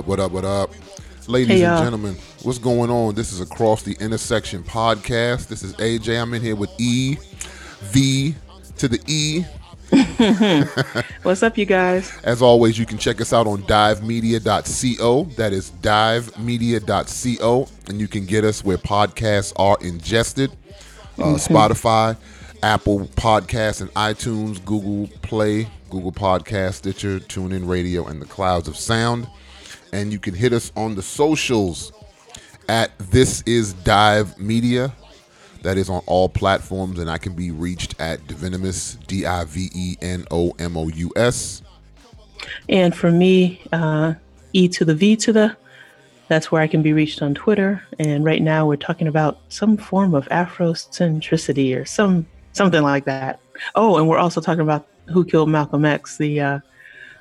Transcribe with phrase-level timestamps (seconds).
[0.00, 0.70] up, what up, what up?
[1.26, 3.14] Ladies Hey, and gentlemen, what's going on?
[3.14, 5.48] This is Across the Intersection podcast.
[5.48, 6.22] This is AJ.
[6.22, 7.18] I'm in here with E,
[7.82, 8.34] V
[8.78, 9.44] to the E.
[11.22, 12.16] What's up, you guys?
[12.24, 15.24] As always, you can check us out on divemedia.co.
[15.36, 17.68] That is divemedia.co.
[17.88, 20.50] And you can get us where podcasts are ingested
[21.18, 22.16] uh, Spotify,
[22.62, 28.78] Apple Podcasts, and iTunes, Google Play, Google Podcast, Stitcher, TuneIn Radio, and the clouds of
[28.78, 29.28] sound.
[29.92, 31.92] And you can hit us on the socials
[32.68, 34.92] at This Is Dive Media.
[35.62, 39.68] That is on all platforms, and I can be reached at Divenomous, D I V
[39.74, 41.62] E N O M O U S.
[42.68, 44.14] And for me, uh,
[44.52, 45.56] E to the V to the,
[46.28, 47.82] that's where I can be reached on Twitter.
[47.98, 53.40] And right now, we're talking about some form of Afrocentricity or some something like that.
[53.74, 56.58] Oh, and we're also talking about Who Killed Malcolm X, the uh,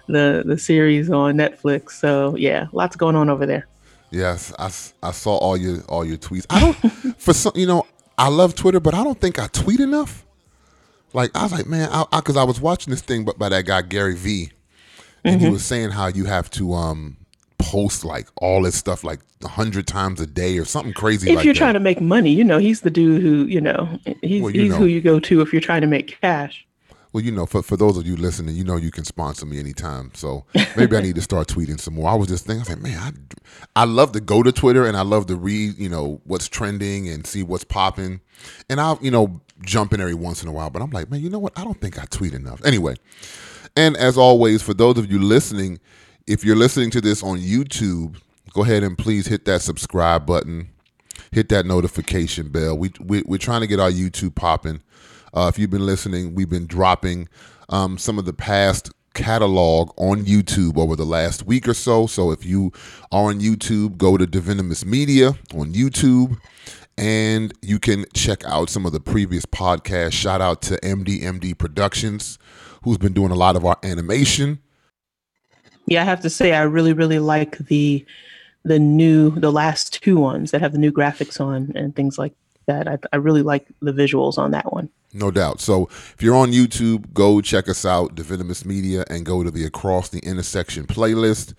[0.10, 1.92] the the series on Netflix.
[1.92, 3.68] So yeah, lots going on over there.
[4.12, 4.66] Yes, I,
[5.08, 6.46] I saw all your all your tweets.
[6.50, 6.74] I don't
[7.18, 7.86] for some you know
[8.18, 10.26] I love Twitter, but I don't think I tweet enough.
[11.14, 13.66] Like I was like, man, I because I, was watching this thing, but by that
[13.66, 14.52] guy Gary V,
[15.24, 15.46] and Mm-hmm.
[15.46, 17.18] he was saying how you have to um
[17.58, 21.30] post like all this stuff like a hundred times a day or something crazy.
[21.30, 21.58] If like you're that.
[21.58, 24.62] trying to make money, you know, he's the dude who, you know, he's, Well, you
[24.64, 24.78] he's know.
[24.78, 26.66] who you go to if you're trying to make cash.
[27.12, 29.60] Well, you know, for, for those of you listening, you know you can sponsor me
[29.60, 30.12] anytime.
[30.14, 30.46] So
[30.78, 32.10] maybe I need to start tweeting some more.
[32.10, 33.28] I was just thinking, I was like, man,
[33.76, 36.48] I, I love to go to Twitter and I love to read, you know, what's
[36.48, 38.22] trending and see what's popping.
[38.70, 40.70] And I'll, you know, jump in every once in a while.
[40.70, 41.58] But I'm like, man, you know what?
[41.58, 42.64] I don't think I tweet enough.
[42.64, 42.96] Anyway,
[43.76, 45.80] and as always, for those of you listening,
[46.28, 48.22] if you're listening to this on YouTube,
[48.54, 50.70] go ahead and please hit that subscribe button
[51.32, 52.78] hit that notification bell.
[52.78, 54.82] We, we we're trying to get our YouTube popping.
[55.34, 57.28] Uh, if you've been listening, we've been dropping
[57.70, 62.08] um, some of the past catalog on YouTube over the last week or so.
[62.08, 62.72] So if you
[63.12, 66.40] are on YouTube, go to Divenomous Media on YouTube,
[66.98, 70.14] and you can check out some of the previous podcasts.
[70.14, 72.38] Shout out to MDMD Productions,
[72.84, 74.60] who's been doing a lot of our animation.
[75.86, 78.06] Yeah, I have to say I really, really like the
[78.66, 82.34] the new the last two ones that have the new graphics on and things like
[82.70, 82.88] that.
[82.88, 84.90] I, I really like the visuals on that one.
[85.14, 85.60] No doubt.
[85.60, 89.66] So if you're on YouTube, go check us out, Divenomous Media, and go to the
[89.66, 91.56] Across the Intersection playlist.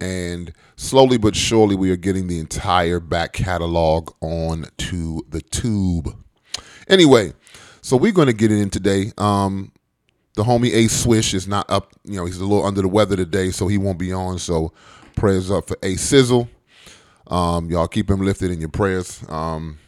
[0.00, 6.16] And slowly but surely, we are getting the entire back catalog on to the tube.
[6.88, 7.32] Anyway,
[7.82, 9.12] so we're going to get it in today.
[9.18, 9.72] Um,
[10.34, 11.92] the homie Ace Swish is not up.
[12.04, 14.38] You know, he's a little under the weather today, so he won't be on.
[14.38, 14.72] So
[15.16, 16.48] prayers up for Ace Sizzle.
[17.26, 19.24] Um, y'all keep him lifted in your prayers.
[19.28, 19.78] Um,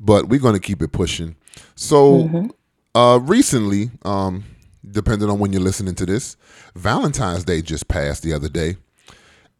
[0.00, 1.36] but we're going to keep it pushing.
[1.74, 2.50] So,
[2.94, 4.44] uh, recently, um,
[4.90, 6.36] depending on when you're listening to this,
[6.74, 8.76] Valentine's Day just passed the other day,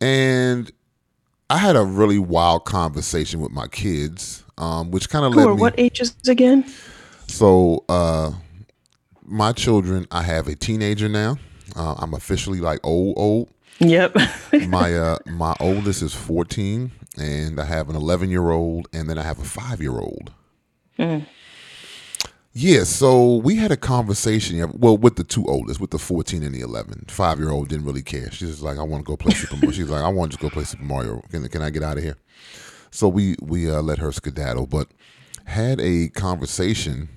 [0.00, 0.71] and
[1.50, 5.54] I had a really wild conversation with my kids, um, which kind of Who led
[5.56, 5.60] me.
[5.60, 6.65] what ages again?
[7.27, 8.32] So, uh,
[9.25, 11.38] my children, I have a teenager now.
[11.77, 13.50] Uh, I'm officially like old, old.
[13.81, 14.16] Yep.
[14.66, 16.91] My uh, my oldest is 14,
[17.21, 20.33] and I have an 11 year old, and then I have a five year old.
[22.53, 24.73] Yeah, so we had a conversation.
[24.79, 27.05] Well, with the two oldest, with the 14 and the 11.
[27.09, 28.31] Five year old didn't really care.
[28.33, 29.71] She's just like, I want to go play Super Mario.
[29.71, 31.23] She's like, I want to just go play Super Mario.
[31.31, 32.17] Can, can I get out of here?
[32.91, 34.89] So we we uh, let her skedaddle, but
[35.45, 37.09] had a conversation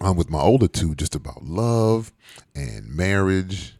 [0.00, 2.12] um, with my older two just about love
[2.54, 3.76] and marriage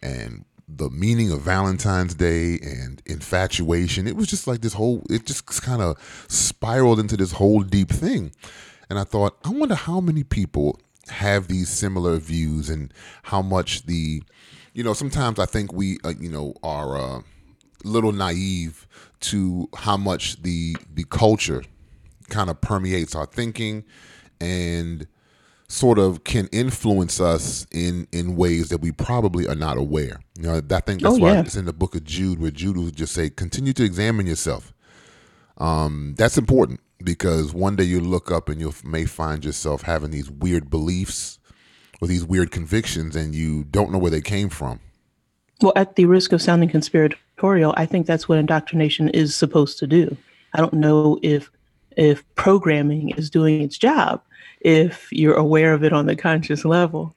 [0.00, 4.06] and the meaning of Valentine's Day and infatuation.
[4.06, 5.96] It was just like this whole, it just kind of
[6.28, 8.32] spiraled into this whole deep thing.
[8.90, 10.78] And I thought, I wonder how many people
[11.08, 12.92] have these similar views and
[13.24, 14.22] how much the,
[14.74, 17.18] you know, sometimes I think we, uh, you know, are uh,
[17.84, 18.86] a little naive
[19.20, 21.64] to how much the the culture
[22.28, 23.84] kind of permeates our thinking
[24.40, 25.06] and
[25.68, 30.20] sort of can influence us in in ways that we probably are not aware.
[30.38, 31.40] You know, I think that's Oh, why yeah.
[31.40, 34.72] it's in the book of Jude where Jude will just say, continue to examine yourself.
[35.58, 40.10] Um, that's important because one day you look up and you may find yourself having
[40.10, 41.38] these weird beliefs
[42.00, 44.80] or these weird convictions and you don't know where they came from.
[45.60, 49.86] Well, at the risk of sounding conspiratorial, I think that's what indoctrination is supposed to
[49.86, 50.16] do.
[50.54, 51.50] I don't know if
[51.98, 54.22] if programming is doing its job,
[54.60, 57.14] if you're aware of it on the conscious level.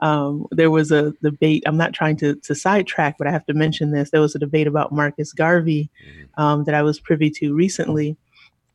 [0.00, 1.62] Um, there was a debate.
[1.66, 4.10] I'm not trying to, to sidetrack, but I have to mention this.
[4.10, 5.90] There was a debate about Marcus Garvey
[6.38, 8.16] um, that I was privy to recently,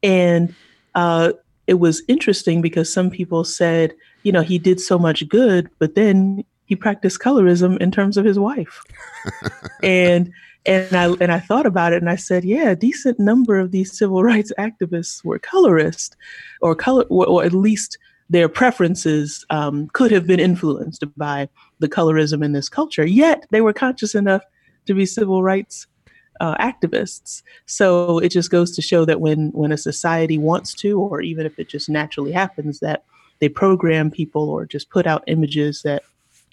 [0.04, 0.54] and
[0.94, 1.34] uh,
[1.68, 5.96] it was interesting because some people said, you know, he did so much good, but
[5.96, 8.84] then he practiced colorism in terms of his wife.
[9.84, 10.32] and
[10.66, 13.72] and I and I thought about it and I said, yeah, a decent number of
[13.72, 16.16] these civil rights activists were colorist
[16.62, 17.98] or color or, at least
[18.30, 21.48] their preferences um, could have been influenced by
[21.80, 23.06] the colorism in this culture.
[23.06, 24.42] Yet they were conscious enough
[24.88, 25.86] to be civil rights
[26.40, 27.44] uh, activists.
[27.66, 31.46] So it just goes to show that when when a society wants to, or even
[31.46, 33.04] if it just naturally happens, that
[33.40, 36.04] they program people or just put out images that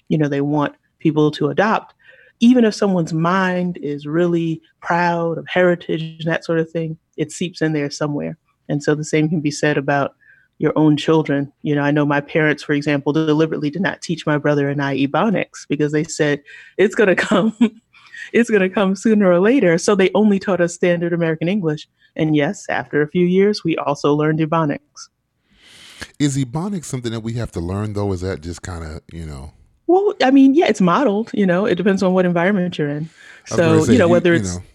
[0.09, 1.93] you know they want people to adopt.
[2.39, 7.31] Even if someone's mind is really proud of heritage and that sort of thing, it
[7.31, 8.37] seeps in there somewhere.
[8.69, 10.15] And so the same can be said about
[10.57, 11.51] your own children.
[11.61, 14.81] You know, I know my parents, for example, deliberately did not teach my brother and
[14.81, 16.41] I Ebonics because they said
[16.77, 17.55] it's going to come,
[18.33, 19.77] it's going to come sooner or later.
[19.77, 21.87] So they only taught us standard American English.
[22.15, 25.09] And yes, after a few years, we also learned Ebonics.
[26.19, 28.11] Is Ebonics something that we have to learn, though?
[28.13, 29.53] Is that just kind of, you know?
[29.87, 31.31] Well, I mean, yeah, it's modeled.
[31.33, 33.09] You know, it depends on what environment you're in.
[33.45, 34.53] So, say, you know, whether you, it's.
[34.53, 34.65] You know,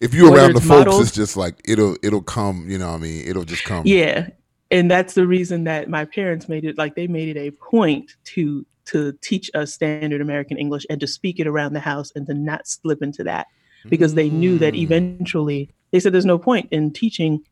[0.00, 2.68] if you're around the folks, modeled, it's just like it'll it'll come.
[2.68, 3.82] You know, I mean, it'll just come.
[3.84, 4.28] Yeah,
[4.70, 8.12] and that's the reason that my parents made it like they made it a point
[8.26, 12.26] to to teach us standard American English and to speak it around the house and
[12.26, 13.46] to not slip into that
[13.88, 14.78] because they knew that mm.
[14.78, 17.42] eventually they said there's no point in teaching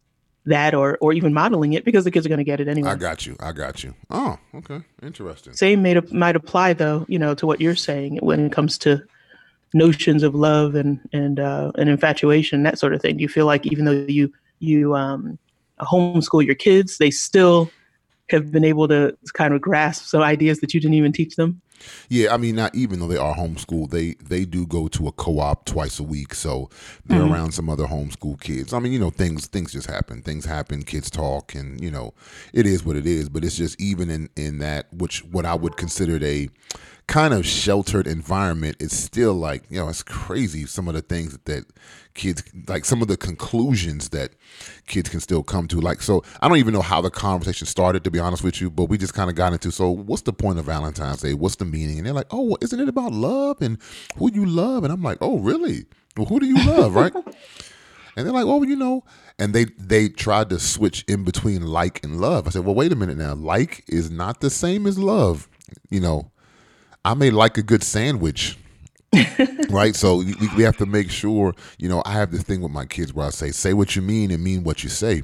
[0.46, 2.90] that or or even modeling it because the kids are going to get it anyway.
[2.90, 3.36] I got you.
[3.40, 3.94] I got you.
[4.10, 4.80] Oh, okay.
[5.02, 5.52] Interesting.
[5.52, 9.02] Same made, might apply though, you know, to what you're saying when it comes to
[9.74, 13.16] notions of love and and uh, and infatuation, that sort of thing.
[13.16, 15.38] Do you feel like even though you you um
[15.80, 17.70] homeschool your kids, they still
[18.28, 21.60] have been able to kind of grasp some ideas that you didn't even teach them?
[22.08, 25.12] Yeah, I mean, not even though they are homeschooled, they they do go to a
[25.12, 26.70] co-op twice a week, so
[27.04, 27.32] they're mm-hmm.
[27.32, 28.72] around some other homeschool kids.
[28.72, 30.22] I mean, you know, things things just happen.
[30.22, 30.82] Things happen.
[30.82, 32.14] Kids talk, and you know,
[32.52, 33.28] it is what it is.
[33.28, 36.48] But it's just even in in that which what I would consider a
[37.06, 41.32] kind of sheltered environment, it's still like, you know, it's crazy some of the things
[41.32, 41.64] that, that
[42.14, 44.32] kids, like some of the conclusions that
[44.86, 45.80] kids can still come to.
[45.80, 48.70] Like, so I don't even know how the conversation started, to be honest with you,
[48.70, 51.34] but we just kind of got into, so what's the point of Valentine's Day?
[51.34, 51.98] What's the meaning?
[51.98, 53.78] And they're like, oh, well, isn't it about love and
[54.16, 54.82] who you love?
[54.82, 55.86] And I'm like, oh, really?
[56.16, 57.12] Well, who do you love, right?
[58.16, 59.04] And they're like, well, you know,
[59.38, 62.46] and they they tried to switch in between like and love.
[62.46, 63.34] I said, well, wait a minute now.
[63.34, 65.48] Like is not the same as love.
[65.90, 66.30] You know,
[67.06, 68.58] I may like a good sandwich.
[69.70, 69.94] right?
[69.94, 72.84] So we, we have to make sure you know i have this thing with my
[72.84, 75.22] kids where i say say what you mean and mean what you say.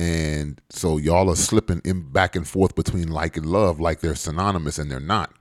[0.00, 4.14] And so y'all are slipping in back and forth between like and love like they're
[4.14, 5.32] synonymous and they're not.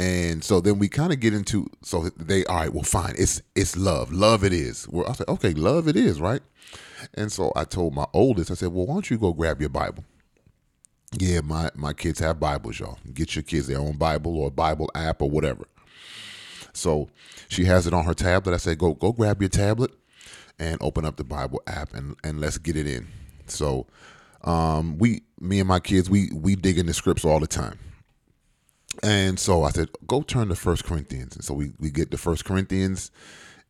[0.00, 3.42] And so then we kind of get into so they all right well fine it's
[3.54, 4.12] it's love.
[4.12, 4.88] Love it is.
[4.88, 6.42] Well i said okay love it is right?
[7.14, 9.70] And so i told my oldest i said well why don't you go grab your
[9.70, 10.04] bible
[11.18, 12.98] yeah, my, my kids have Bibles, y'all.
[13.12, 15.64] Get your kids their own Bible or Bible app or whatever.
[16.72, 17.08] So
[17.48, 18.54] she has it on her tablet.
[18.54, 19.92] I said, go go grab your tablet
[20.58, 23.08] and open up the Bible app and, and let's get it in.
[23.46, 23.86] So
[24.44, 27.78] um, we me and my kids we we dig in the scripts all the time.
[29.02, 31.36] And so I said, go turn to First Corinthians.
[31.36, 33.10] And so we, we get to First Corinthians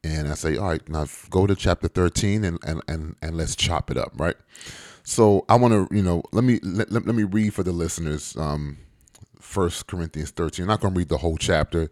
[0.04, 3.56] and I say, all right, now go to chapter 13 and, and, and, and let's
[3.56, 4.36] chop it up, right?
[5.04, 7.72] So I want to, you know, let me let, let, let me read for the
[7.72, 8.36] listeners.
[8.36, 8.78] Um,
[9.38, 10.64] First Corinthians 13.
[10.64, 11.90] I'm not going to read the whole chapter,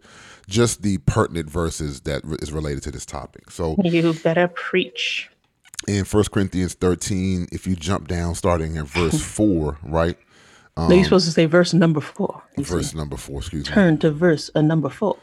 [0.49, 3.51] just the pertinent verses that is related to this topic.
[3.51, 5.29] So you better preach.
[5.87, 10.17] In First Corinthians 13, if you jump down, starting in verse four, right?
[10.75, 12.41] Um, no, you're supposed to say verse number four.
[12.57, 12.97] Verse see.
[12.97, 13.39] number four.
[13.39, 13.75] Excuse Turn me.
[13.75, 15.17] Turn to verse uh, number four.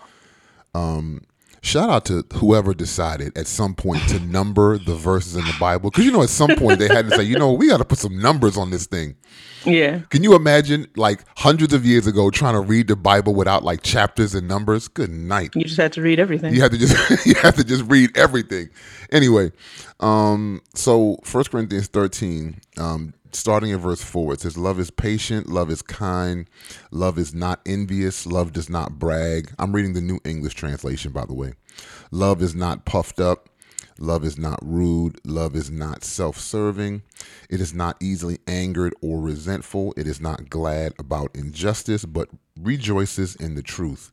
[0.74, 1.22] Um,
[1.62, 5.90] shout out to whoever decided at some point to number the verses in the Bible.
[5.90, 7.84] Because you know, at some point they had to say, you know, we got to
[7.84, 9.16] put some numbers on this thing.
[9.64, 10.00] Yeah.
[10.10, 13.82] Can you imagine, like hundreds of years ago, trying to read the Bible without like
[13.82, 14.88] chapters and numbers?
[14.88, 15.50] Good night.
[15.54, 16.54] You just had to read everything.
[16.54, 18.70] You have to just you have to just read everything.
[19.12, 19.52] Anyway,
[20.00, 25.48] um, so First Corinthians thirteen, um, starting in verse 4, it says, Love is patient,
[25.48, 26.48] love is kind,
[26.90, 29.52] love is not envious, love does not brag.
[29.58, 31.54] I'm reading the New English translation, by the way.
[32.10, 33.48] Love is not puffed up,
[34.00, 37.02] love is not rude, love is not self serving,
[37.48, 42.28] it is not easily angered or resentful, it is not glad about injustice, but
[42.58, 44.10] rejoices in the truth.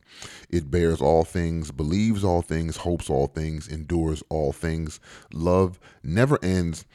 [0.49, 4.99] It bears all things, believes all things, hopes all things, endures all things.
[5.33, 6.85] Love never ends.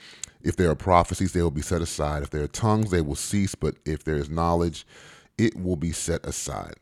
[0.43, 2.23] If there are prophecies, they will be set aside.
[2.23, 3.55] If there are tongues, they will cease.
[3.55, 4.87] But if there is knowledge,
[5.39, 6.75] it will be set aside.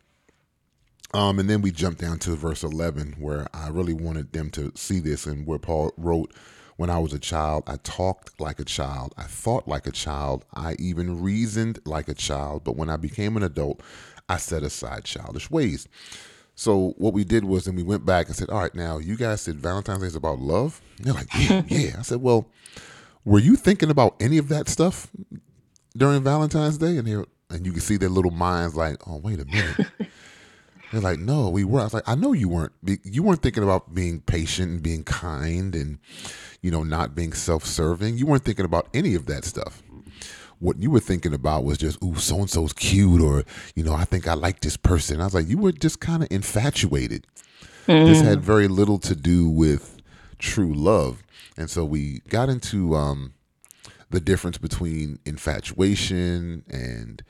[1.12, 4.72] Um, and then we jump down to verse 11, where I really wanted them to
[4.76, 6.32] see this, and where Paul wrote,
[6.76, 10.44] When I was a child, I talked like a child, I thought like a child,
[10.54, 12.62] I even reasoned like a child.
[12.64, 13.82] But when I became an adult,
[14.28, 15.88] I set aside childish ways.
[16.54, 19.16] So what we did was, then we went back and said, all right, now you
[19.16, 20.80] guys said Valentine's Day is about love.
[20.98, 21.96] And they're like, yeah, yeah.
[21.98, 22.48] I said, well,
[23.24, 25.08] were you thinking about any of that stuff
[25.96, 26.98] during Valentine's Day?
[26.98, 29.86] And they and you can see their little minds like, oh, wait a minute.
[30.90, 31.80] They're like, no, we were.
[31.80, 32.72] I was like, I know you weren't.
[33.04, 35.98] You weren't thinking about being patient and being kind and,
[36.62, 38.18] you know, not being self-serving.
[38.18, 39.82] You weren't thinking about any of that stuff.
[40.58, 43.44] What you were thinking about was just, ooh, so and so's cute, or
[43.74, 45.20] you know, I think I like this person.
[45.20, 47.26] I was like, you were just kind of infatuated.
[47.86, 48.06] Mm.
[48.06, 49.96] This had very little to do with
[50.38, 51.22] true love,
[51.56, 53.32] and so we got into um,
[54.10, 57.22] the difference between infatuation and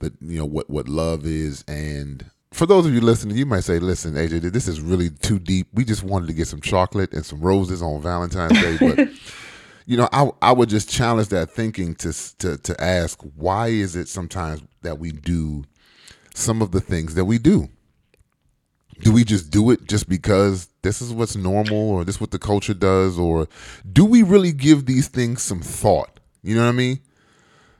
[0.00, 3.64] the you know what what love is and for those of you listening, you might
[3.64, 5.66] say, "Listen, AJ, this is really too deep.
[5.74, 9.08] We just wanted to get some chocolate and some roses on Valentine's Day." But
[9.86, 13.96] you know, I I would just challenge that thinking to to to ask, why is
[13.96, 15.64] it sometimes that we do
[16.34, 17.68] some of the things that we do?
[19.00, 22.30] Do we just do it just because this is what's normal, or this is what
[22.30, 23.48] the culture does, or
[23.92, 26.20] do we really give these things some thought?
[26.44, 27.00] You know what I mean?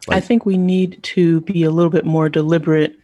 [0.08, 2.98] Like, I think we need to be a little bit more deliberate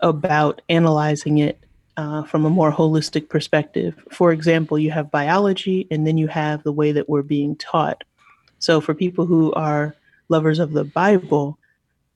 [0.00, 1.58] about analyzing it
[1.96, 3.94] uh, from a more holistic perspective.
[4.10, 8.04] For example, you have biology, and then you have the way that we're being taught.
[8.58, 9.94] So, for people who are
[10.28, 11.58] lovers of the Bible,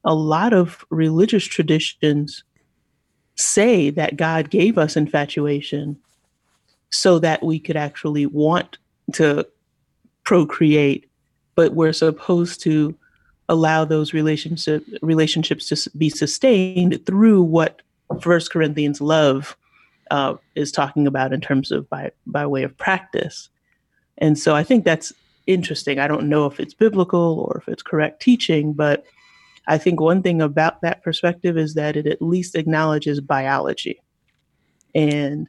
[0.05, 2.43] a lot of religious traditions
[3.37, 5.99] say that God gave us infatuation
[6.91, 8.79] so that we could actually want
[9.15, 9.47] to
[10.25, 11.09] procreate,
[11.55, 12.95] but we're supposed to
[13.50, 17.83] allow those relationship relationships to be sustained through what
[18.21, 19.57] First Corinthians love
[20.11, 23.50] uh, is talking about in terms of by by way of practice.
[24.19, 25.12] And so I think that's
[25.47, 25.99] interesting.
[25.99, 29.04] I don't know if it's biblical or if it's correct teaching, but
[29.66, 34.00] I think one thing about that perspective is that it at least acknowledges biology.
[34.95, 35.49] And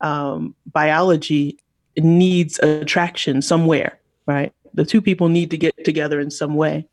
[0.00, 1.58] um, biology
[1.96, 4.52] needs attraction somewhere, right?
[4.74, 6.86] The two people need to get together in some way.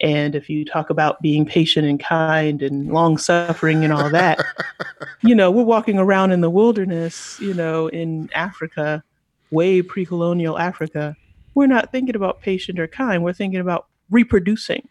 [0.00, 4.44] And if you talk about being patient and kind and long suffering and all that,
[5.22, 9.02] you know, we're walking around in the wilderness, you know, in Africa,
[9.50, 11.16] way pre colonial Africa.
[11.54, 13.22] We're not thinking about patient or kind.
[13.22, 14.88] We're thinking about reproducing.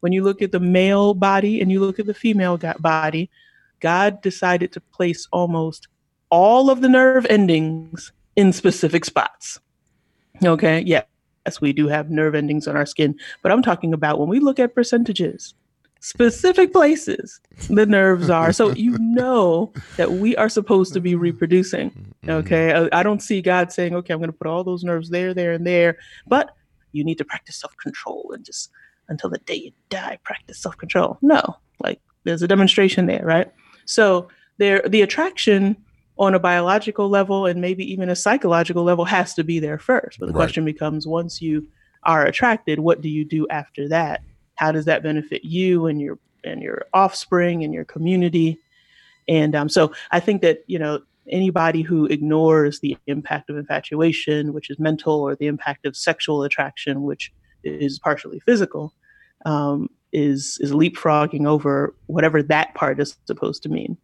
[0.00, 3.30] When you look at the male body and you look at the female body,
[3.80, 5.88] God decided to place almost
[6.30, 9.60] all of the nerve endings in specific spots.
[10.42, 11.02] Okay, yeah,
[11.50, 14.38] yes, we do have nerve endings on our skin, but I'm talking about when we
[14.38, 15.54] look at percentages,
[15.98, 18.52] specific places the nerves are.
[18.52, 21.90] So you know that we are supposed to be reproducing.
[21.90, 22.30] Mm-hmm.
[22.30, 22.72] Okay.
[22.72, 25.34] Uh, I don't see God saying, okay, I'm going to put all those nerves there,
[25.34, 26.54] there, and there, but
[26.92, 28.70] you need to practice self control and just
[29.08, 31.18] until the day you die, practice self control.
[31.20, 33.52] No, like there's a demonstration there, right?
[33.86, 34.28] So
[34.58, 35.76] there, the attraction
[36.20, 40.20] on a biological level and maybe even a psychological level has to be there first.
[40.20, 40.38] But the right.
[40.38, 41.66] question becomes once you
[42.02, 44.22] are attracted, what do you do after that?
[44.56, 48.58] How does that benefit you and your and your offspring and your community?
[49.28, 51.00] And um, so I think that you know
[51.30, 56.42] anybody who ignores the impact of infatuation, which is mental, or the impact of sexual
[56.42, 57.32] attraction, which
[57.64, 58.92] is partially physical,
[59.46, 63.96] um, is is leapfrogging over whatever that part is supposed to mean.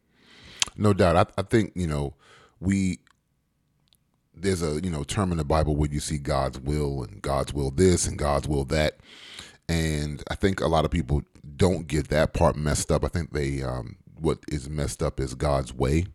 [0.77, 1.17] No doubt.
[1.17, 2.15] I, I think, you know,
[2.61, 2.99] we
[4.37, 7.53] there's a you know term in the Bible where you see God's will and God's
[7.53, 8.99] will this and God's will that,
[9.69, 11.23] and I think a lot of people
[11.57, 13.05] don't get that part messed up.
[13.05, 16.07] I think they um, what is messed up is God's way.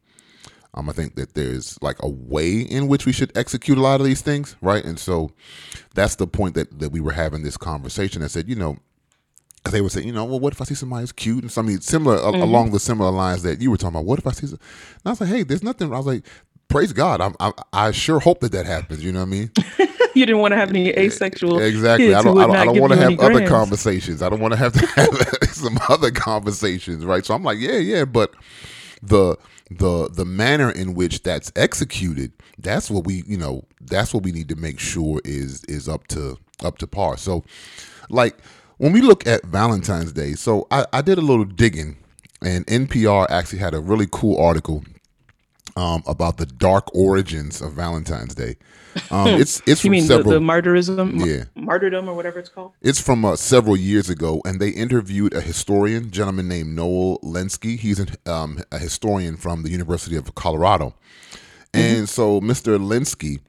[0.73, 3.99] Um, I think that there's like a way in which we should execute a lot
[3.99, 4.85] of these things, right?
[4.85, 5.31] And so
[5.95, 8.23] that's the point that that we were having this conversation.
[8.23, 8.77] I said, you know,
[9.61, 11.51] because they would say, you know, well, what if I see somebody who's cute and
[11.51, 12.41] something similar mm-hmm.
[12.41, 14.05] along the similar lines that you were talking about?
[14.05, 14.47] What if I see?
[14.47, 15.93] Some, and I was like, hey, there's nothing.
[15.93, 16.25] I was like,
[16.67, 17.21] praise God.
[17.21, 19.03] I, I, I sure hope that that happens.
[19.03, 19.51] You know what I mean?
[20.15, 21.59] you didn't want to have any asexual.
[21.59, 22.13] Exactly.
[22.13, 22.37] I don't.
[22.39, 24.21] I don't, I don't want to have other conversations.
[24.21, 27.25] I don't want to have to have some other conversations, right?
[27.25, 28.33] So I'm like, yeah, yeah, but
[29.03, 29.37] the
[29.69, 34.31] the the manner in which that's executed, that's what we, you know, that's what we
[34.31, 37.17] need to make sure is is up to up to par.
[37.17, 37.43] So,
[38.09, 38.37] like
[38.81, 41.97] when we look at Valentine's Day, so I, I did a little digging,
[42.41, 44.83] and NPR actually had a really cool article
[45.75, 48.55] um, about the dark origins of Valentine's Day.
[49.11, 52.71] Um, it's it's you mean several, the, the martyrism, yeah, martyrdom or whatever it's called.
[52.81, 57.77] It's from uh, several years ago, and they interviewed a historian, gentleman named Noel Lenski.
[57.77, 60.95] He's an, um, a historian from the University of Colorado,
[61.71, 62.05] and mm-hmm.
[62.05, 62.79] so Mr.
[62.79, 63.41] Lenski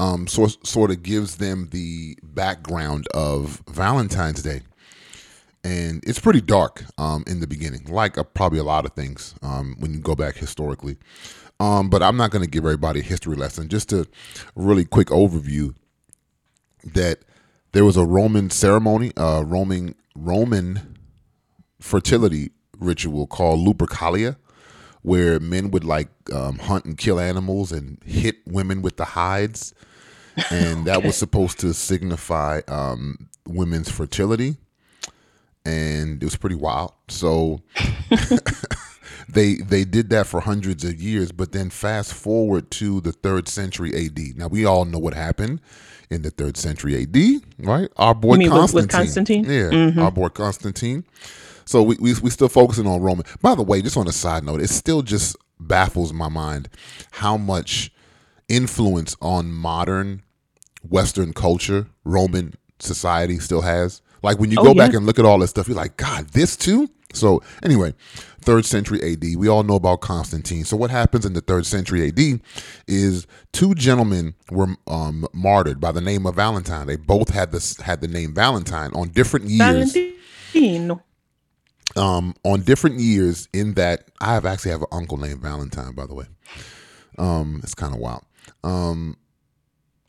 [0.00, 4.62] um, sort sort of gives them the background of Valentine's Day.
[5.64, 9.34] And it's pretty dark um, in the beginning, like uh, probably a lot of things
[9.42, 10.96] um, when you go back historically.
[11.60, 13.68] Um, but I'm not going to give everybody a history lesson.
[13.68, 14.08] Just a
[14.56, 15.74] really quick overview
[16.94, 17.20] that
[17.72, 20.98] there was a Roman ceremony, a Roman Roman
[21.80, 24.36] fertility ritual called Lupercalia,
[25.02, 29.74] where men would like um, hunt and kill animals and hit women with the hides,
[30.50, 34.56] and that was supposed to signify um, women's fertility,
[35.64, 36.92] and it was pretty wild.
[37.08, 37.60] So.
[39.28, 43.46] they they did that for hundreds of years but then fast forward to the third
[43.48, 45.60] century AD now we all know what happened
[46.10, 49.44] in the third century AD right our boy Constantine Constantine?
[49.44, 51.04] yeah our boy Constantine
[51.64, 54.42] so we, we we still focusing on Roman by the way just on a side
[54.42, 56.68] note it still just baffles my mind
[57.12, 57.92] how much
[58.48, 60.22] influence on modern
[60.88, 64.01] Western culture Roman society still has.
[64.22, 66.28] Like when you Oh, go back and look at all this stuff, you're like, God,
[66.28, 66.88] this too?
[67.14, 67.92] So anyway,
[68.40, 70.64] third century AD, we all know about Constantine.
[70.64, 72.40] So what happens in the third century AD
[72.88, 76.86] is two gentlemen were um, martyred by the name of Valentine.
[76.86, 80.12] They both had this had the name Valentine on different years Valentine.
[81.96, 86.06] um, on different years in that I have actually have an uncle named Valentine, by
[86.06, 86.24] the way.
[87.18, 88.24] Um, it's kind of wild.
[88.64, 89.16] Um,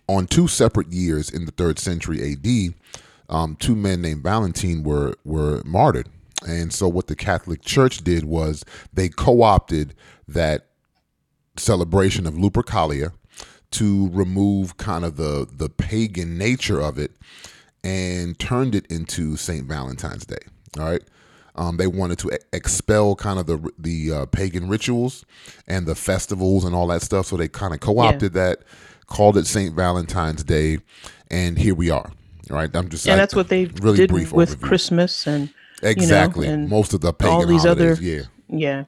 [0.07, 2.73] on two separate years in the third century AD,
[3.33, 6.07] um, two men named Valentine were were martyred,
[6.47, 8.63] and so what the Catholic Church did was
[8.93, 9.95] they co-opted
[10.27, 10.67] that
[11.57, 13.11] celebration of Lupercalia
[13.71, 17.11] to remove kind of the the pagan nature of it
[17.83, 20.37] and turned it into Saint Valentine's Day.
[20.79, 21.03] All right.
[21.55, 25.25] Um, they wanted to expel kind of the the uh, pagan rituals
[25.67, 27.27] and the festivals and all that stuff.
[27.27, 28.59] So they kind of co-opted that,
[29.07, 30.79] called it Saint Valentine's Day,
[31.29, 32.11] and here we are.
[32.49, 32.69] Right.
[32.75, 34.61] I'm just And I- that's what they really did brief with overview.
[34.67, 35.49] Christmas and
[35.81, 36.47] Exactly.
[36.47, 37.97] and Most of the pagan all these holidays.
[37.97, 38.23] other- yeah.
[38.47, 38.83] yeah.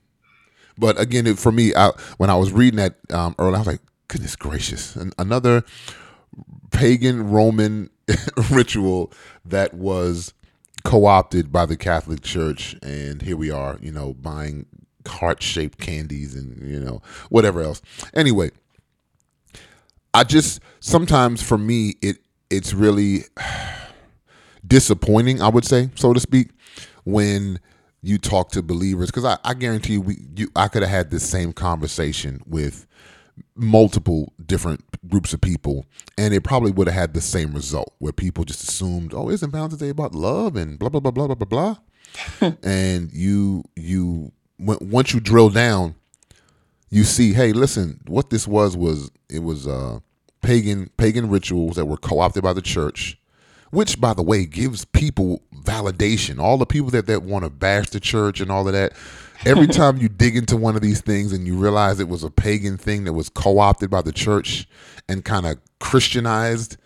[0.78, 3.68] But again, it, for me, I, when I was reading that um, earlier, I was
[3.68, 5.64] like, goodness gracious, An- another
[6.72, 7.90] pagan Roman
[8.52, 9.12] ritual
[9.46, 10.34] that was
[10.84, 14.66] co-opted by the Catholic Church, and here we are, you know, buying
[15.08, 17.82] heart-shaped candies and you know whatever else.
[18.14, 18.52] Anyway,
[20.14, 22.18] I just sometimes for me it
[22.50, 23.24] it's really
[24.66, 26.50] disappointing, I would say, so to speak,
[27.04, 27.60] when
[28.02, 29.08] you talk to believers.
[29.08, 32.86] Because I, I guarantee you, we you I could have had this same conversation with
[33.56, 35.86] multiple different groups of people
[36.18, 39.52] and it probably would have had the same result where people just assumed oh isn't
[39.52, 41.76] valentine's day about love and blah blah blah blah blah blah
[42.42, 42.52] blah?
[42.64, 45.96] And you you when, once you drill down
[46.90, 50.00] you see hey listen what this was was it was uh
[50.46, 53.18] pagan pagan rituals that were co-opted by the church
[53.72, 56.40] which by the way gives people validation.
[56.40, 58.94] All the people that, that want to bash the church and all of that
[59.46, 62.32] every time you dig into one of these things and you realize it was a
[62.32, 64.68] pagan thing that was co-opted by the church
[65.10, 66.78] and kind of christianized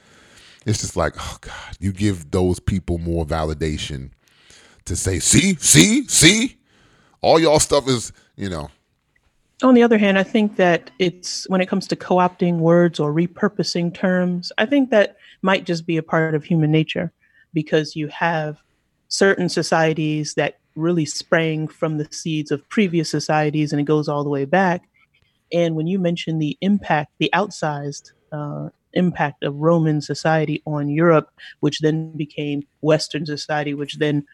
[0.65, 4.09] it's just like oh god you give those people more validation
[4.85, 6.57] to say see see see
[7.21, 8.69] all y'all stuff is you know
[9.61, 12.99] On the other hand, I think that it's when it comes to co opting words
[12.99, 17.11] or repurposing terms, I think that might just be a part of human nature
[17.53, 18.57] because you have
[19.09, 24.23] certain societies that really sprang from the seeds of previous societies and it goes all
[24.23, 24.87] the way back.
[25.51, 31.31] And when you mention the impact, the outsized uh, impact of Roman society on Europe,
[31.59, 34.25] which then became Western society, which then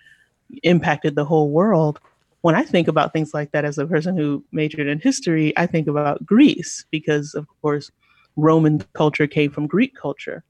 [0.64, 2.00] impacted the whole world,
[2.46, 5.66] when I think about things like that as a person who majored in history, I
[5.66, 7.90] think about Greece because, of course,
[8.36, 10.44] Roman culture came from Greek culture,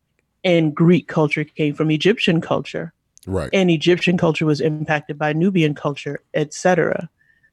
[0.44, 2.92] and Greek culture came from Egyptian culture,
[3.26, 7.10] right and Egyptian culture was impacted by Nubian culture, etc.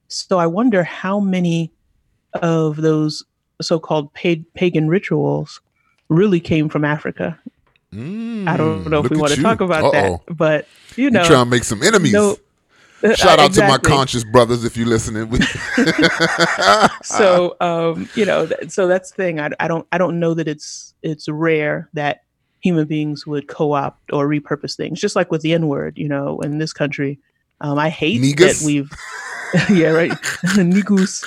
[0.08, 1.70] So I wonder how many
[2.34, 3.22] of those
[3.60, 5.60] so-called pa- pagan rituals
[6.08, 7.38] really came from Africa.
[7.94, 10.20] I don't know if Mm, we want to talk about Uh-oh.
[10.26, 12.36] that, but you you know, trying to make some enemies no,
[13.16, 15.30] Shout out to my conscious brothers if you're listening.
[17.02, 20.46] so um you know so that's the thing I, I don't i don't know that
[20.48, 22.22] it's it's rare that
[22.60, 26.58] human beings would co-opt or repurpose things just like with the n-word you know in
[26.58, 27.18] this country
[27.60, 28.60] um i hate Negus?
[28.60, 28.90] that we've
[29.70, 30.12] yeah right
[30.54, 31.24] nigus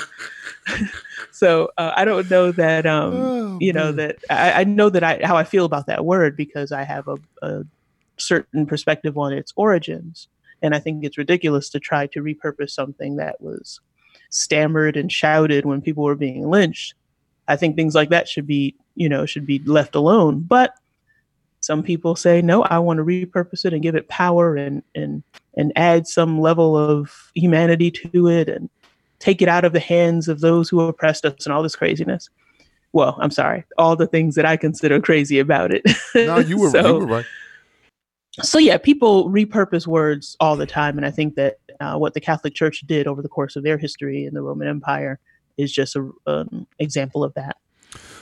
[1.31, 3.95] so uh, i don't know that um Oh, you know man.
[3.95, 7.07] that I, I know that i how i feel about that word because i have
[7.07, 7.63] a, a
[8.17, 10.27] certain perspective on its origins
[10.61, 13.79] and i think it's ridiculous to try to repurpose something that was
[14.29, 16.93] stammered and shouted when people were being lynched
[17.47, 20.73] i think things like that should be you know should be left alone but
[21.61, 25.23] Some people say, no, I want to repurpose it and give it power and and
[25.57, 28.69] and add some level of humanity to it and
[29.17, 32.29] take it out of the hands of those who oppressed us and all this craziness.
[32.93, 35.81] Well, I'm sorry, all the things that I consider crazy about it.
[36.13, 37.25] No, you were, So- you were right.
[38.41, 42.21] So yeah, people repurpose words all the time, and I think that uh, what the
[42.21, 45.19] Catholic Church did over the course of their history in the Roman Empire
[45.58, 47.58] is just a um, example of that.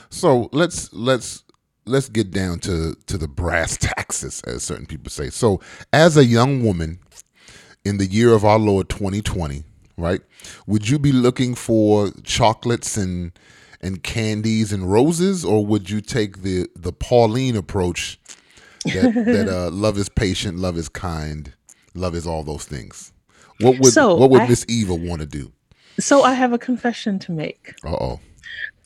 [0.09, 1.43] So let's let's
[1.85, 5.29] let's get down to to the brass taxes, as certain people say.
[5.29, 6.99] So, as a young woman
[7.83, 9.63] in the year of our Lord 2020,
[9.97, 10.21] right?
[10.67, 13.31] Would you be looking for chocolates and
[13.81, 18.19] and candies and roses, or would you take the the Pauline approach
[18.83, 21.53] that that uh, love is patient, love is kind,
[21.93, 23.11] love is all those things?
[23.59, 25.51] What would So, what would Miss Eva want to do?
[25.99, 27.73] So I have a confession to make.
[27.85, 28.19] Uh oh.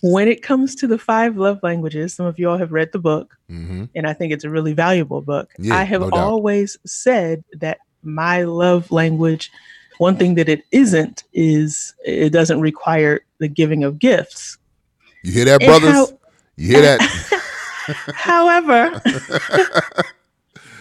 [0.04, 3.00] When it comes to the five love languages, some of you all have read the
[3.00, 5.54] book, hmm and I think it's a really valuable book.
[5.58, 9.50] Yeah, I have no always said that my love language,
[9.98, 14.58] one thing that it isn't, is it doesn't require the giving of gifts.
[15.24, 15.94] You hear that, And brothers?
[15.94, 16.20] how-
[16.58, 17.00] you hear that?
[18.14, 19.02] however,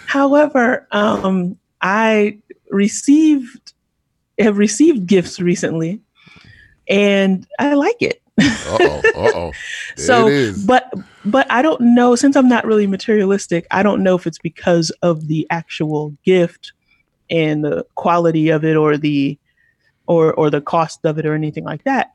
[0.06, 2.38] however, um, I
[2.70, 3.72] received
[4.38, 6.00] have received gifts recently,
[6.88, 8.22] and I like it.
[8.38, 9.02] Uh oh.
[9.14, 9.52] Uh oh.
[9.96, 10.92] so, but
[11.24, 13.66] but I don't know since I'm not really materialistic.
[13.70, 16.72] I don't know if it's because of the actual gift
[17.30, 19.38] and the quality of it, or the
[20.06, 22.12] or or the cost of it, or anything like that,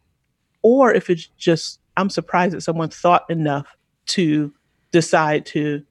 [0.62, 3.68] or if it's just I'm surprised that someone thought enough
[4.08, 4.54] to
[4.92, 5.84] decide to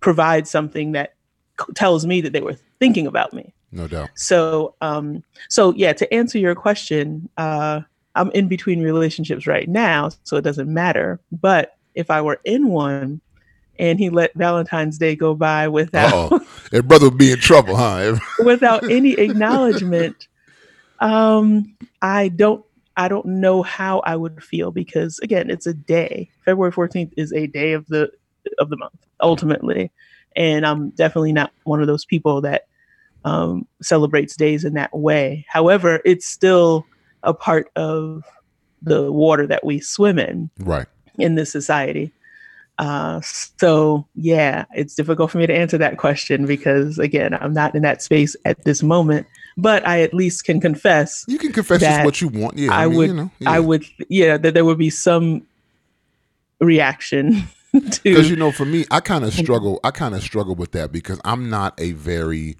[0.00, 1.14] provide something that
[1.58, 3.52] c- tells me that they were thinking about me.
[3.72, 4.10] No doubt.
[4.14, 7.82] So, um, so yeah, to answer your question, uh,
[8.14, 11.20] I'm in between relationships right now, so it doesn't matter.
[11.30, 13.20] But if I were in one
[13.78, 16.46] and he let Valentine's Day go by without oh.
[16.70, 18.18] That brother would be in trouble, huh?
[18.44, 20.28] without any acknowledgement,
[21.00, 22.64] um, I don't
[22.96, 26.30] I don't know how I would feel because again, it's a day.
[26.44, 28.10] February 14th is a day of the
[28.58, 29.90] of the month ultimately,
[30.36, 32.66] and I'm definitely not one of those people that
[33.24, 35.44] um, celebrates days in that way.
[35.48, 36.86] However, it's still
[37.22, 38.24] a part of
[38.82, 40.86] the water that we swim in Right.
[41.18, 42.12] in this society.
[42.78, 47.74] Uh, so yeah, it's difficult for me to answer that question because again, I'm not
[47.74, 49.26] in that space at this moment.
[49.58, 52.56] But I at least can confess You can confess just what you want.
[52.56, 52.72] Yeah.
[52.72, 53.50] I mean, would- You know, yeah.
[53.50, 55.42] I would, yeah, that there would be some
[56.60, 57.42] reaction.
[58.02, 60.90] because you know for me i kind of struggle i kind of struggle with that
[60.92, 62.56] because i'm not a very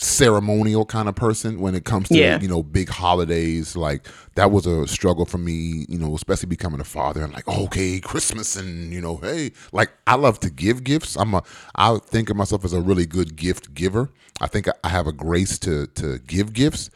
[0.00, 2.38] ceremonial kind of person when it comes to Yeah.
[2.40, 3.74] you know big holidays.
[3.74, 7.48] Like that was a struggle for me you know especially becoming a father and like
[7.48, 11.16] okay christmas and you know hey like i love to give gifts.
[11.16, 11.42] I'm a
[11.74, 14.08] i think of myself as a really good gift giver.
[14.40, 16.90] I think i I have a grace to to give gifts.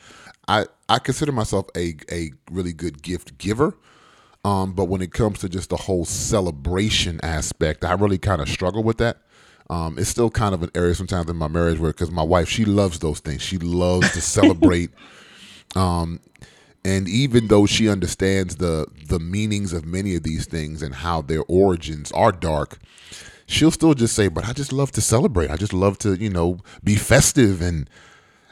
[0.47, 3.75] I i consider myself a a really good gift giver
[4.45, 8.49] um, but when it comes to just the whole celebration aspect, I really kind of
[8.49, 9.19] struggle with that.
[9.71, 12.49] Um, it's still kind of an area sometimes in my marriage where, because my wife,
[12.49, 13.43] she loves those things.
[13.43, 14.91] She loves to celebrate.
[15.75, 16.21] Um,
[16.85, 21.23] and even though she understands the the meanings of many of these things and how
[21.23, 22.79] their origins are dark,
[23.47, 25.51] she'll still just say, "But I just love to celebrate.
[25.51, 27.89] I just love to, you know, be festive and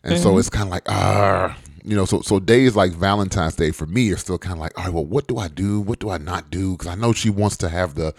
[0.02, 1.58] and so it's kind of like, ah,
[1.90, 4.78] you know, so so days like Valentine's Day for me are still kind of like,
[4.78, 5.80] all right, well, what do I do?
[5.80, 6.76] What do I not do?
[6.76, 8.14] Because I know she wants to have the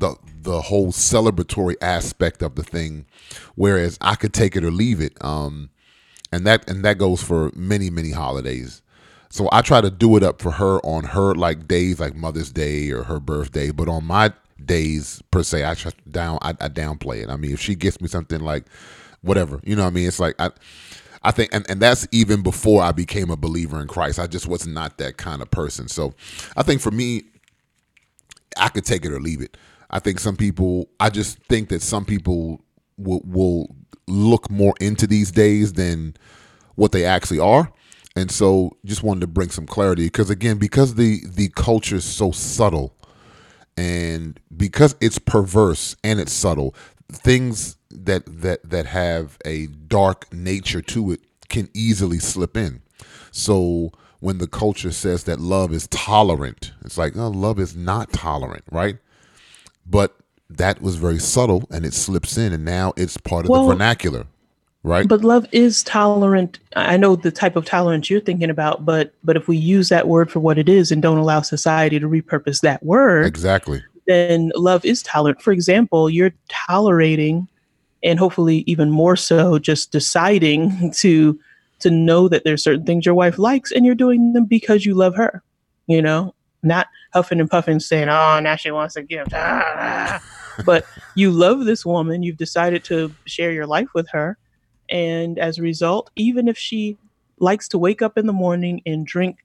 [0.00, 3.06] the the whole celebratory aspect of the thing,
[3.54, 5.16] whereas I could take it or leave it.
[5.24, 5.70] Um,
[6.32, 8.82] and that and that goes for many many holidays.
[9.30, 12.50] So I try to do it up for her on her like days like Mother's
[12.50, 14.32] Day or her birthday, but on my
[14.64, 15.76] days per se, I
[16.10, 17.30] down I, I downplay it.
[17.30, 18.64] I mean, if she gets me something like
[19.20, 20.50] whatever, you know, what I mean, it's like I.
[21.24, 24.18] I think, and, and that's even before I became a believer in Christ.
[24.18, 25.88] I just was not that kind of person.
[25.88, 26.14] So
[26.56, 27.24] I think for me,
[28.56, 29.56] I could take it or leave it.
[29.90, 32.62] I think some people, I just think that some people
[32.96, 33.76] will, will
[34.08, 36.16] look more into these days than
[36.74, 37.70] what they actually are.
[38.16, 42.04] And so just wanted to bring some clarity because again, because the the culture is
[42.04, 42.94] so subtle
[43.76, 46.74] and because it's perverse and it's subtle,
[47.12, 52.82] things that that that have a dark nature to it can easily slip in.
[53.30, 58.12] So when the culture says that love is tolerant, it's like, no, love is not
[58.12, 58.96] tolerant, right?
[59.84, 60.16] But
[60.48, 63.72] that was very subtle and it slips in and now it's part of Well- the
[63.74, 64.26] vernacular,
[64.82, 65.08] right?
[65.08, 66.58] but love is tolerant.
[66.76, 70.08] I know the type of tolerance you're thinking about, but but if we use that
[70.08, 73.82] word for what it is and don't allow society to repurpose that word, exactly.
[74.06, 75.42] Then love is tolerant.
[75.42, 77.48] For example, you're tolerating
[78.02, 81.38] and hopefully even more so just deciding to
[81.80, 84.94] to know that there's certain things your wife likes and you're doing them because you
[84.94, 85.42] love her.
[85.88, 89.32] You know, not huffing and puffing saying, "Oh, now she wants a gift."
[90.66, 90.84] But
[91.14, 94.36] you love this woman, you've decided to share your life with her,
[94.90, 96.98] and as a result, even if she
[97.38, 99.38] likes to wake up in the morning and drink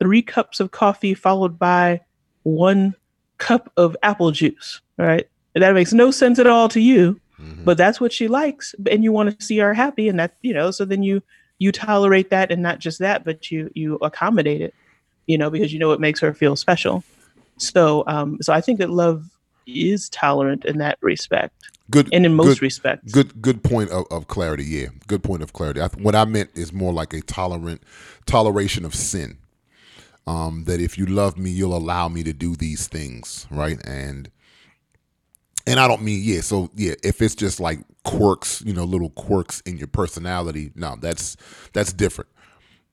[0.00, 2.00] three cups of coffee followed by
[2.42, 2.94] one
[3.38, 5.28] cup of apple juice, right?
[5.54, 7.64] That makes no sense at all to you, mm-hmm.
[7.64, 10.52] but that's what she likes, and you want to see her happy, and that you
[10.52, 10.70] know.
[10.70, 11.22] So then you
[11.58, 14.74] you tolerate that, and not just that, but you you accommodate it,
[15.26, 17.02] you know, because you know it makes her feel special.
[17.56, 19.24] So um, so I think that love
[19.66, 21.54] is tolerant in that respect.
[21.88, 23.12] Good, and in most good, respects.
[23.12, 24.64] Good, good point of, of clarity.
[24.64, 25.80] Yeah, good point of clarity.
[25.80, 27.82] I, what I meant is more like a tolerant
[28.26, 29.38] toleration of sin
[30.26, 33.80] um, that if you love me, you'll allow me to do these things, right?
[33.86, 34.30] And
[35.66, 36.40] and I don't mean yeah.
[36.40, 40.96] So yeah, if it's just like quirks, you know, little quirks in your personality, no,
[41.00, 41.36] that's
[41.72, 42.30] that's different.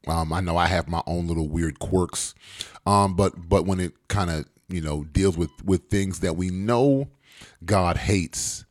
[0.08, 2.36] Um, I know I have my own little weird quirks,
[2.86, 6.50] um, but but when it kind of you know deals with with things that we
[6.50, 7.10] know
[7.66, 8.66] God hates,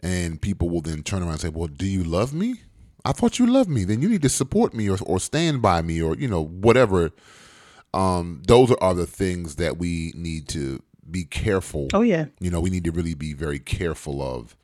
[0.00, 2.60] and people will then turn around and say, "Well, do you love me?
[3.04, 3.84] I thought you loved me.
[3.84, 7.10] Then you need to support me or or stand by me or you know whatever."
[7.94, 11.88] Um, those are the things that we need to be careful.
[11.94, 12.26] Oh yeah.
[12.40, 14.56] You know, we need to really be very careful of.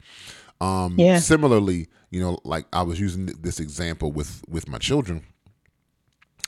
[0.61, 1.19] Um, yeah.
[1.19, 5.25] Similarly, you know, like I was using this example with with my children,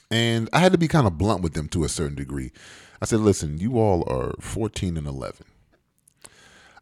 [0.09, 2.51] and I had to be kind of blunt with them to a certain degree.
[3.01, 5.45] I said, "Listen, you all are 14 and 11."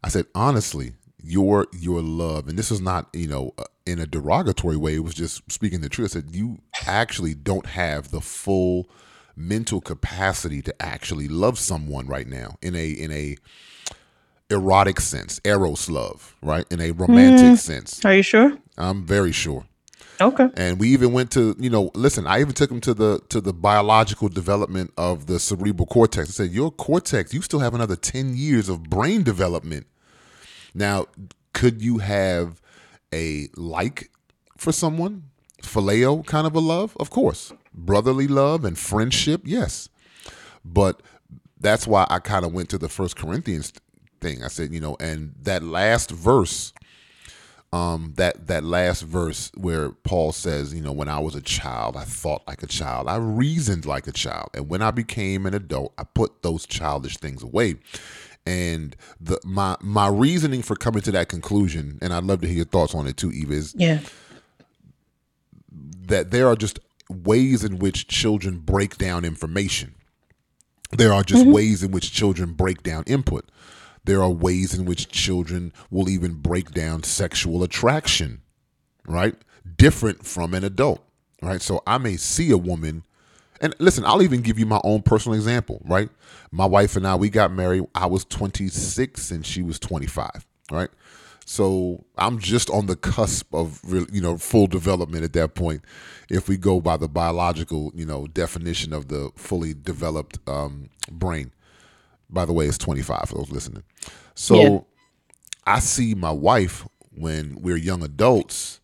[0.02, 4.06] I said, honestly, your your love, and this is not you know uh, in a
[4.06, 4.94] derogatory way.
[4.94, 6.12] It was just speaking the truth.
[6.12, 8.88] I said you actually don't have the full
[9.36, 13.36] mental capacity to actually love someone right now in a in a
[14.50, 16.64] erotic sense, eros love, right?
[16.70, 17.58] In a romantic mm.
[17.58, 18.04] sense.
[18.04, 18.56] Are you sure?
[18.78, 19.66] I'm very sure.
[20.20, 20.48] Okay.
[20.56, 23.40] And we even went to, you know, listen, I even took him to the to
[23.40, 26.30] the biological development of the cerebral cortex.
[26.30, 29.86] I said, "Your cortex, you still have another 10 years of brain development."
[30.74, 31.06] Now,
[31.52, 32.60] could you have
[33.12, 34.10] a like
[34.56, 35.24] for someone?
[35.62, 36.96] Phileo kind of a love?
[36.98, 39.88] Of course brotherly love and friendship, yes.
[40.64, 41.02] But
[41.60, 43.72] that's why I kind of went to the First Corinthians
[44.20, 44.42] thing.
[44.42, 46.72] I said, you know, and that last verse,
[47.72, 51.96] um, that that last verse where Paul says, you know, when I was a child,
[51.96, 55.54] I thought like a child, I reasoned like a child, and when I became an
[55.54, 57.76] adult, I put those childish things away.
[58.46, 62.58] And the my my reasoning for coming to that conclusion, and I'd love to hear
[62.58, 64.00] your thoughts on it too, Eva, is yeah
[66.06, 69.94] that there are just ways in which children break down information.
[70.92, 71.52] There are just mm-hmm.
[71.52, 73.48] ways in which children break down input.
[74.04, 78.40] There are ways in which children will even break down sexual attraction,
[79.06, 79.34] right?
[79.76, 81.02] Different from an adult,
[81.42, 81.60] right?
[81.60, 83.02] So I may see a woman,
[83.60, 86.08] and listen, I'll even give you my own personal example, right?
[86.52, 87.84] My wife and I, we got married.
[87.96, 90.90] I was 26 and she was 25, right?
[91.48, 93.80] So I'm just on the cusp of
[94.12, 95.82] you know full development at that point,
[96.28, 101.52] if we go by the biological you know definition of the fully developed um, brain.
[102.28, 103.84] By the way, it's 25 for those listening.
[104.34, 104.78] So yeah.
[105.64, 108.80] I see my wife when we're young adults,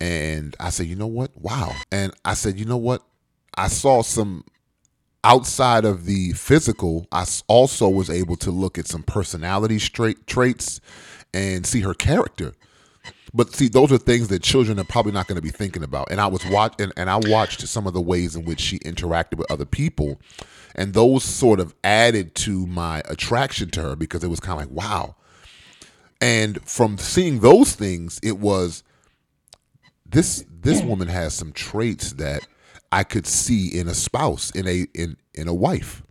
[0.00, 1.36] and I say, you know what?
[1.36, 1.72] Wow.
[1.90, 3.02] And I said, you know what?
[3.56, 4.44] I saw some
[5.24, 7.08] outside of the physical.
[7.10, 10.80] I also was able to look at some personality straight traits
[11.36, 12.54] and see her character.
[13.34, 16.10] But see, those are things that children are probably not going to be thinking about.
[16.10, 19.36] And I was watching, and I watched some of the ways in which she interacted
[19.36, 20.18] with other people,
[20.74, 24.68] and those sort of added to my attraction to her because it was kind of
[24.68, 25.16] like, wow.
[26.22, 28.82] And from seeing those things, it was
[30.08, 32.46] this this woman has some traits that
[32.90, 36.02] I could see in a spouse, in a in in a wife.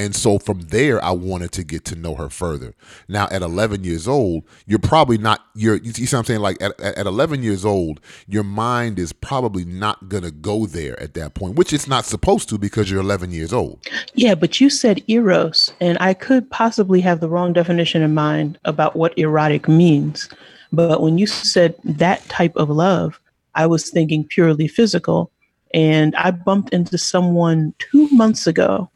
[0.00, 2.72] And so from there, I wanted to get to know her further.
[3.06, 6.40] Now, at 11 years old, you're probably not, you're, you see what I'm saying?
[6.40, 10.98] Like at, at 11 years old, your mind is probably not going to go there
[11.02, 13.86] at that point, which it's not supposed to because you're 11 years old.
[14.14, 18.58] Yeah, but you said eros, and I could possibly have the wrong definition in mind
[18.64, 20.30] about what erotic means.
[20.72, 23.20] But when you said that type of love,
[23.54, 25.30] I was thinking purely physical.
[25.74, 28.89] And I bumped into someone two months ago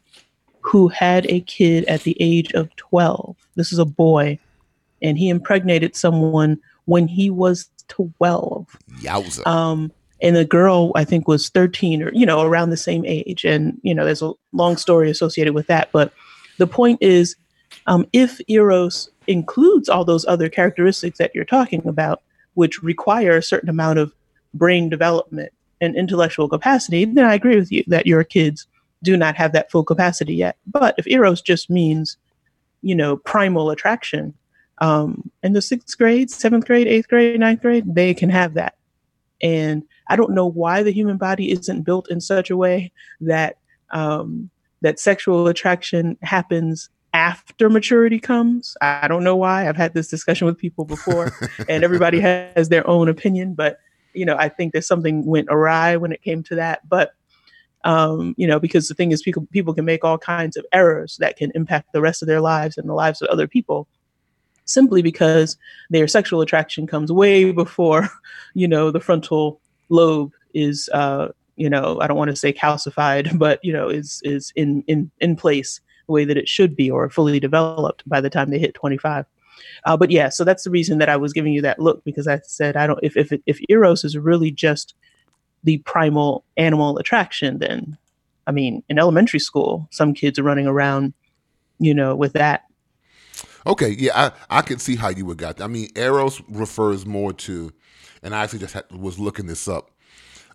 [0.65, 3.35] who had a kid at the age of 12.
[3.53, 4.39] This is a boy,
[4.99, 8.75] and he impregnated someone when he was 12.
[8.99, 9.45] Yowza.
[9.45, 9.91] Um,
[10.23, 13.45] and the girl, I think, was 13 or, you know, around the same age.
[13.45, 15.89] And, you know, there's a long story associated with that.
[15.91, 16.11] But
[16.57, 17.35] the point is,
[17.85, 22.23] um, if eros includes all those other characteristics that you're talking about,
[22.55, 24.15] which require a certain amount of
[24.55, 28.65] brain development and intellectual capacity, then I agree with you that your kids
[29.05, 30.57] do not have that full capacity yet.
[30.67, 32.17] But if eros just means,
[32.81, 34.33] you know, primal attraction,
[34.79, 38.75] um, in the sixth grade, seventh grade, eighth grade, ninth grade, they can have that.
[39.41, 42.91] And I don't know why the human body isn't built in such a way
[43.21, 43.57] that
[43.91, 44.49] um,
[44.81, 48.75] that sexual attraction happens after maturity comes.
[48.81, 49.69] I don't know why.
[49.69, 51.31] I've had this discussion with people before,
[51.69, 53.53] and everybody has their own opinion.
[53.53, 53.79] But
[54.13, 56.87] you know, I think that something went awry when it came to that.
[56.87, 57.13] But
[57.85, 61.17] um, you know, because the thing is, people people can make all kinds of errors
[61.19, 63.87] that can impact the rest of their lives and the lives of other people
[64.65, 65.57] simply because
[65.91, 68.09] their sexual attraction comes way before,
[68.55, 73.37] you know, the frontal lobe is, uh, you know, I don't want to say calcified,
[73.37, 76.91] but you know, is is in in in place the way that it should be
[76.91, 79.25] or fully developed by the time they hit 25.
[79.85, 82.27] Uh, but yeah, so that's the reason that I was giving you that look because
[82.27, 84.95] I said I don't if if if eros is really just
[85.65, 87.97] the primal animal attraction, then
[88.47, 91.13] I mean, in elementary school, some kids are running around,
[91.79, 92.65] you know, with that
[93.67, 95.63] Okay, yeah, I I can see how you would got that.
[95.63, 97.73] I mean, eros refers more to,
[98.21, 99.91] and I actually just had, was looking this up.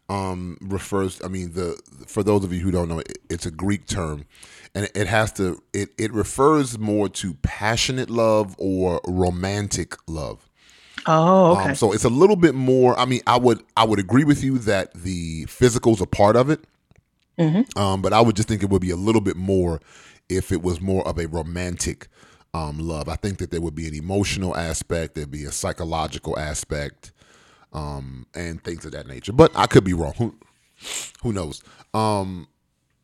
[0.09, 1.20] Um, refers.
[1.23, 4.27] I mean, the for those of you who don't know, it, it's a Greek term,
[4.75, 5.61] and it, has to.
[5.73, 10.49] It it refers more to passionate love or romantic love.
[11.07, 11.71] Oh, okay.
[11.71, 12.99] Um, so it's a little bit more.
[12.99, 16.51] I mean, I would I would agree with you that the physical's a part of
[16.51, 16.61] it,
[17.39, 17.79] mm-hmm.
[17.79, 19.81] um, but I would just think it would be a little bit more
[20.29, 22.09] if it was more of a romantic
[22.55, 23.09] um, love.
[23.09, 27.13] I think that there would be an emotional aspect, there'd be a psychological aspect,
[27.73, 29.33] um, and things of that nature.
[29.33, 30.15] But I could be wrong.
[30.19, 30.35] Who
[31.23, 31.63] who knows?
[31.95, 32.49] Um,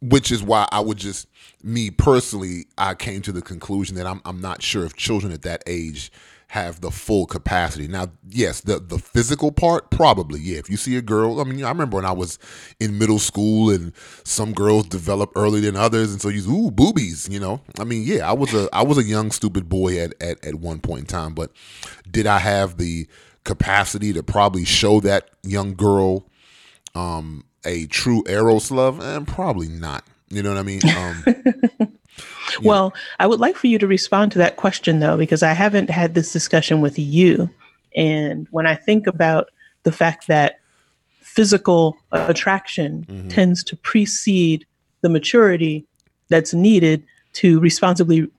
[0.00, 1.28] which is why I would just
[1.62, 5.42] me personally, I came to the conclusion that I'm I'm not sure if children at
[5.42, 6.12] that age
[6.48, 7.88] have the full capacity.
[7.88, 10.40] Now, yes, the the physical part probably.
[10.40, 12.38] Yeah, if you see a girl, I mean, I remember when I was
[12.78, 13.92] in middle school and
[14.24, 17.60] some girls develop earlier than others, and so you ooh boobies, you know.
[17.80, 20.54] I mean, yeah, I was a I was a young stupid boy at at at
[20.56, 21.50] one point in time, but
[22.08, 23.08] did I have the
[23.44, 26.26] capacity to probably show that young girl
[26.94, 29.00] um a true eros love?
[29.00, 30.04] And eh, probably not.
[30.28, 30.80] You know what I mean?
[32.58, 35.52] Um, well, I would like for you to respond to that question though, because I
[35.52, 37.50] haven't had this discussion with you.
[37.94, 39.50] And when I think about
[39.82, 40.60] the fact that
[41.20, 43.28] physical attraction mm-hmm.
[43.28, 44.64] tends to precede
[45.02, 45.84] the maturity
[46.28, 48.30] that's needed to responsibly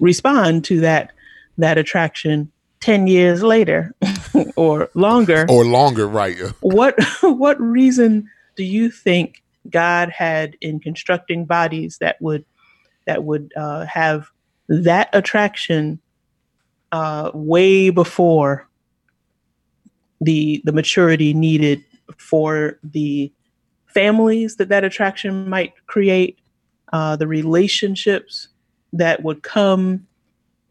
[0.00, 1.12] respond to that
[1.58, 3.94] that attraction 10 years later
[4.56, 11.44] or longer or longer right what what reason do you think god had in constructing
[11.44, 12.44] bodies that would
[13.06, 14.30] that would uh, have
[14.68, 16.00] that attraction
[16.92, 18.68] uh, way before
[20.20, 21.84] the the maturity needed
[22.16, 23.32] for the
[23.86, 26.38] families that that attraction might create,
[26.92, 28.48] uh, the relationships
[28.92, 30.06] that would come,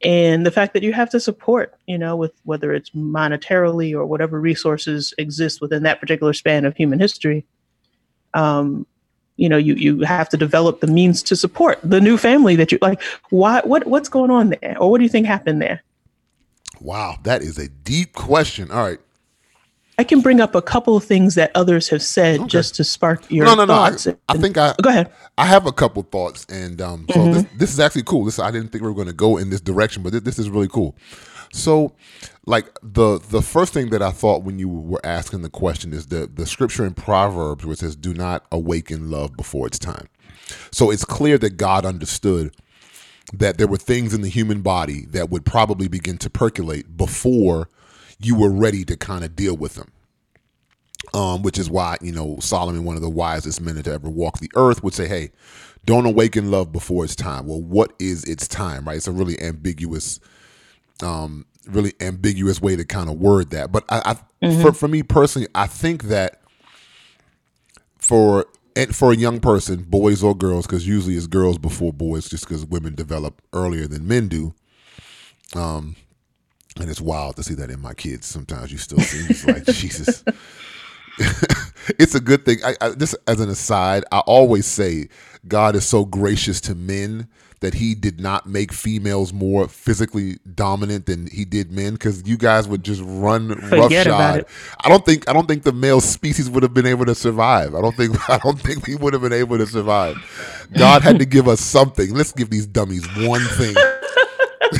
[0.04, 4.06] and the fact that you have to support, you know, with whether it's monetarily or
[4.06, 7.46] whatever resources exist within that particular span of human history.
[8.36, 8.86] Um,
[9.38, 12.72] you know you you have to develop the means to support the new family that
[12.72, 15.84] you like why what what's going on there or what do you think happened there
[16.80, 19.00] wow that is a deep question all right
[19.98, 22.50] I can bring up a couple of things that others have said okay.
[22.50, 23.74] just to spark your no, no, no.
[23.76, 23.96] I,
[24.28, 25.10] I, think I go ahead.
[25.38, 27.32] I have a couple thoughts, and um, so mm-hmm.
[27.32, 28.26] this, this, is actually cool.
[28.26, 30.38] This I didn't think we were going to go in this direction, but this, this
[30.38, 30.98] is really cool.
[31.56, 31.94] So,
[32.46, 36.08] like the the first thing that I thought when you were asking the question is
[36.08, 40.08] the the scripture in Proverbs it says, "Do not awaken love before its time."
[40.72, 42.54] So it's clear that God understood
[43.34, 47.70] that there were things in the human body that would probably begin to percolate before
[48.20, 49.92] you were ready to kind of deal with them.
[51.14, 54.40] Um, which is why you know Solomon, one of the wisest men to ever walk
[54.40, 55.32] the earth, would say, "Hey,
[55.86, 58.86] don't awaken love before its time." Well, what is its time?
[58.86, 58.98] Right?
[58.98, 60.20] It's a really ambiguous
[61.04, 63.72] um, really ambiguous way to kind of word that.
[63.72, 64.62] But I, I mm-hmm.
[64.62, 66.42] for for me personally, I think that
[67.98, 72.30] for and for a young person, boys or girls, because usually it's girls before boys,
[72.30, 74.54] just because women develop earlier than men do.
[75.56, 75.96] Um,
[76.80, 78.26] and it's wild to see that in my kids.
[78.28, 80.24] Sometimes you still see it's like Jesus.
[81.98, 82.58] it's a good thing.
[82.66, 85.08] I, I, just as an aside, I always say
[85.48, 87.28] God is so gracious to men
[87.62, 92.38] that he did not make females more physically dominant than he did men because you
[92.38, 94.46] guys would just run roughshod.
[94.82, 97.74] I don't think I don't think the male species would have been able to survive.
[97.74, 100.16] I don't think I don't think we would have been able to survive.
[100.78, 102.14] God had to give us something.
[102.14, 103.76] Let's give these dummies one thing.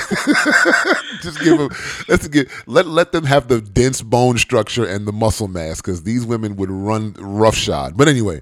[1.22, 1.70] Just give them.
[2.08, 6.04] Let's get let let them have the dense bone structure and the muscle mass because
[6.04, 7.98] these women would run roughshod.
[7.98, 8.42] But anyway,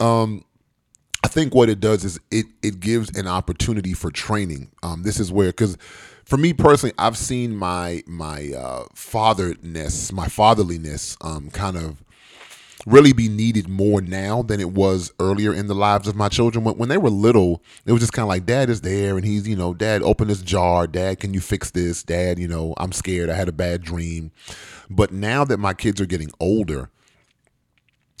[0.00, 0.44] um,
[1.24, 4.70] I think what it does is it it gives an opportunity for training.
[4.82, 5.78] Um, this is where because
[6.26, 12.04] for me personally, I've seen my my uh, fatherness, my fatherliness, um, kind of
[12.86, 16.62] really be needed more now than it was earlier in the lives of my children.
[16.62, 19.24] When, when they were little, it was just kind of like, Dad is there, and
[19.24, 20.86] he's, you know, Dad, open this jar.
[20.86, 22.02] Dad, can you fix this?
[22.02, 23.30] Dad, you know, I'm scared.
[23.30, 24.30] I had a bad dream.
[24.90, 26.90] But now that my kids are getting older,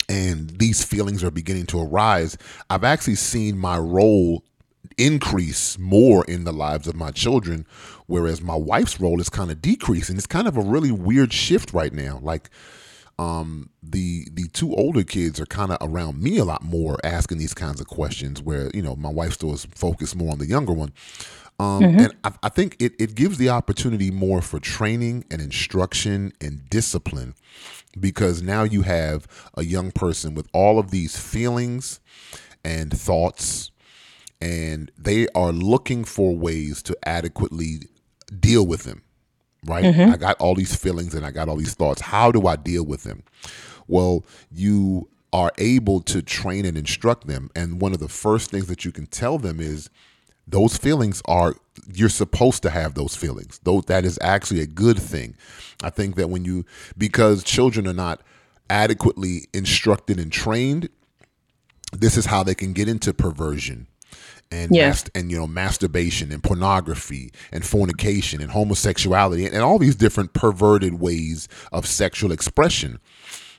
[0.08, 2.36] and these feelings are beginning to arise,
[2.70, 4.44] I've actually seen my role
[4.98, 7.66] increase more in the lives of my children,
[8.06, 10.16] whereas my wife's role is kind of decreasing.
[10.16, 12.18] It's kind of a really weird shift right now.
[12.22, 12.50] Like,
[13.18, 17.38] um, the the two older kids are kind of around me a lot more, asking
[17.38, 18.42] these kinds of questions.
[18.42, 20.92] Where you know my wife still is focused more on the younger one,
[21.60, 22.00] um, mm-hmm.
[22.00, 26.68] and I, I think it it gives the opportunity more for training and instruction and
[26.68, 27.34] discipline,
[27.98, 32.00] because now you have a young person with all of these feelings
[32.64, 33.70] and thoughts,
[34.40, 37.80] and they are looking for ways to adequately
[38.40, 39.02] deal with them
[39.66, 39.84] right?
[39.84, 40.12] Mm-hmm.
[40.12, 42.00] I got all these feelings and I got all these thoughts.
[42.00, 43.22] How do I deal with them?
[43.86, 47.50] Well, you are able to train and instruct them.
[47.56, 49.90] And one of the first things that you can tell them is
[50.46, 51.56] those feelings are
[51.92, 53.60] you're supposed to have those feelings.
[53.62, 55.36] Though that is actually a good thing.
[55.82, 56.64] I think that when you
[56.96, 58.22] because children are not
[58.70, 60.88] adequately instructed and trained,
[61.92, 63.86] this is how they can get into perversion
[64.50, 64.94] and yeah.
[65.14, 70.32] And you know masturbation and pornography and fornication and homosexuality and, and all these different
[70.32, 73.00] perverted ways of sexual expression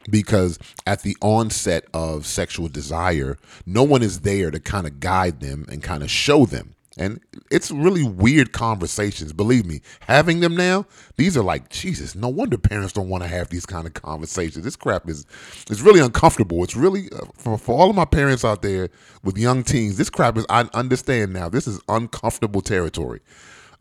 [0.10, 5.40] because at the onset of sexual desire no one is there to kind of guide
[5.42, 7.20] them and kind of show them and
[7.52, 9.34] it's really weird conversations.
[9.34, 10.86] Believe me, having them now,
[11.18, 12.16] these are like Jesus.
[12.16, 14.64] No wonder parents don't want to have these kind of conversations.
[14.64, 15.26] This crap is
[15.70, 16.64] is really uncomfortable.
[16.64, 18.90] It's really uh, for, for all of my parents out there
[19.24, 19.98] with young teens.
[19.98, 20.46] This crap is.
[20.50, 21.50] I understand now.
[21.50, 23.20] This is uncomfortable territory.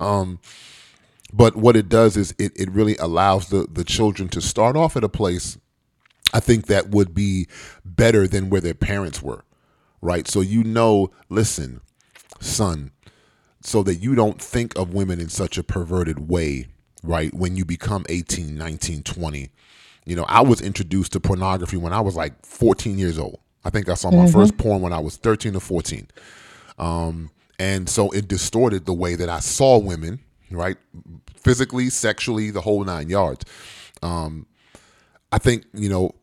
[0.01, 0.41] Um,
[1.33, 4.97] but what it does is it it really allows the the children to start off
[4.97, 5.57] at a place.
[6.33, 7.47] I think that would be
[7.85, 9.45] better than where their parents were,
[10.03, 10.27] right?
[10.27, 11.81] So you know, listen,
[12.41, 12.91] son
[13.65, 16.67] so that you don't think of women in such a perverted way,
[17.03, 17.33] right?
[17.33, 19.51] When you become 18, 19, 20.
[20.05, 23.41] You know, I was introduced to pornography when I was like 14 years old.
[23.65, 24.33] I think I saw my mm-hmm.
[24.33, 26.07] first porn when I was 13 or 14.
[26.79, 30.77] Um, and so it distorted the way that I saw women, right?
[31.35, 33.47] Physically, sexually, the whole nine yards.
[34.03, 34.47] Um,
[35.33, 36.15] I think, you know,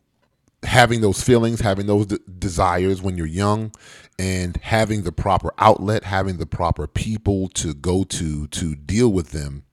[0.62, 3.72] having those feelings, having those de- desires when you're young,
[4.22, 9.32] and having the proper outlet, having the proper people to go to to deal with
[9.32, 9.64] them,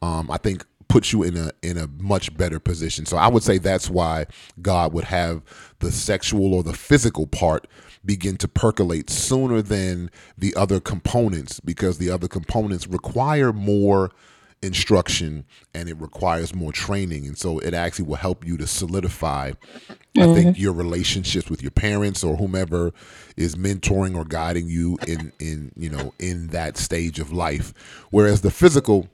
[0.00, 3.04] um, I think puts you in a in a much better position.
[3.04, 4.28] So I would say that's why
[4.62, 5.42] God would have
[5.80, 7.66] the sexual or the physical part
[8.02, 14.10] begin to percolate sooner than the other components because the other components require more
[14.62, 15.44] instruction
[15.74, 17.26] and it requires more training.
[17.26, 20.20] And so it actually will help you to solidify mm-hmm.
[20.20, 22.92] i think your relationships with your parents or whomever
[23.36, 27.74] is mentoring or guiding you in in you know in that stage of life.
[28.10, 29.08] Whereas the physical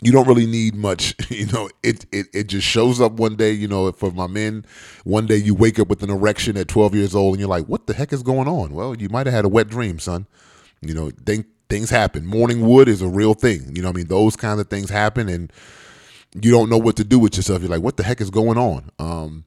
[0.00, 3.52] you don't really need much you know it, it it just shows up one day
[3.52, 4.64] you know for my men.
[5.04, 7.66] One day you wake up with an erection at 12 years old and you're like
[7.66, 8.74] what the heck is going on?
[8.74, 10.26] Well you might have had a wet dream son.
[10.80, 12.26] You know think things happen.
[12.26, 13.74] Morning wood is a real thing.
[13.74, 14.08] You know I mean?
[14.08, 15.50] Those kinds of things happen and
[16.34, 17.62] you don't know what to do with yourself.
[17.62, 18.90] You're like, what the heck is going on?
[18.98, 19.44] Um,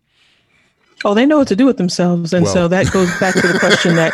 [1.03, 2.53] Oh, they know what to do with themselves, and well.
[2.53, 4.11] so that goes back to the question that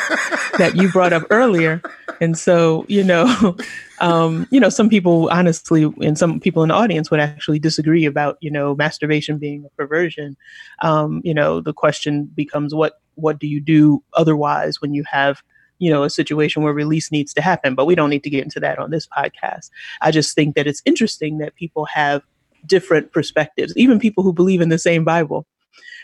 [0.58, 1.82] that you brought up earlier.
[2.20, 3.56] And so, you know,
[4.02, 8.04] um, you know, some people honestly, and some people in the audience would actually disagree
[8.04, 10.36] about, you know, masturbation being a perversion.
[10.82, 15.44] Um, you know, the question becomes, what what do you do otherwise when you have
[15.82, 18.44] you know, a situation where release needs to happen, but we don't need to get
[18.44, 19.72] into that on this podcast.
[20.02, 22.22] I just think that it's interesting that people have
[22.68, 25.48] different perspectives, even people who believe in the same Bible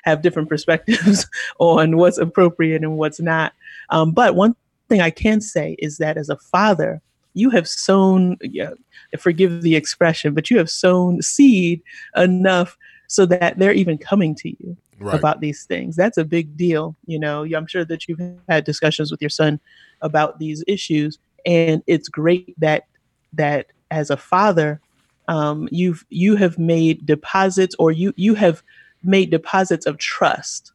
[0.03, 1.27] have different perspectives
[1.59, 3.53] on what's appropriate and what's not.
[3.89, 4.55] Um, but one
[4.89, 6.99] thing I can say is that as a father,
[7.35, 8.71] you have sown, yeah,
[9.19, 11.83] forgive the expression, but you have sown seed
[12.15, 12.75] enough
[13.05, 15.17] so that they're even coming to you right.
[15.17, 15.95] about these things.
[15.95, 16.95] That's a big deal.
[17.05, 19.59] You know, I'm sure that you've had discussions with your son
[20.01, 22.87] about these issues, and it's great that
[23.33, 24.79] that as a father,
[25.27, 28.63] um, you've you have made deposits or you you have
[29.03, 30.71] made deposits of trust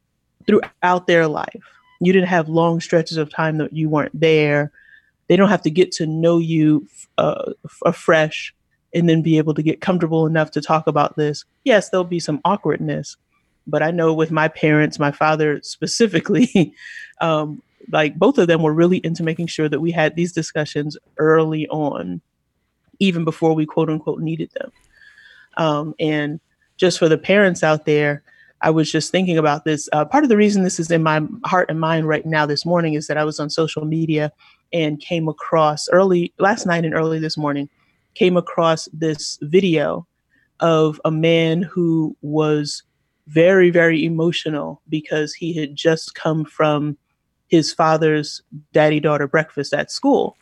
[0.47, 1.63] throughout their life.
[1.99, 4.71] You didn't have long stretches of time that you weren't there.
[5.27, 6.85] they don't have to get to know you
[7.17, 7.53] uh,
[7.85, 8.53] afresh
[8.93, 11.45] and then be able to get comfortable enough to talk about this.
[11.63, 13.17] Yes, there'll be some awkwardness,
[13.67, 16.73] but I know with my parents, my father specifically,
[17.21, 17.61] um,
[17.91, 21.67] like both of them were really into making sure that we had these discussions early
[21.67, 22.21] on,
[22.99, 24.71] even before we quote unquote needed them.
[25.57, 26.39] Um, and
[26.77, 28.23] just for the parents out there,
[28.61, 29.89] I was just thinking about this.
[29.91, 32.65] Uh, part of the reason this is in my heart and mind right now this
[32.65, 34.31] morning is that I was on social media
[34.71, 37.69] and came across early last night and early this morning,
[38.15, 40.07] came across this video
[40.61, 42.83] of a man who was
[43.27, 46.97] very, very emotional because he had just come from
[47.47, 50.35] his father's daddy daughter breakfast at school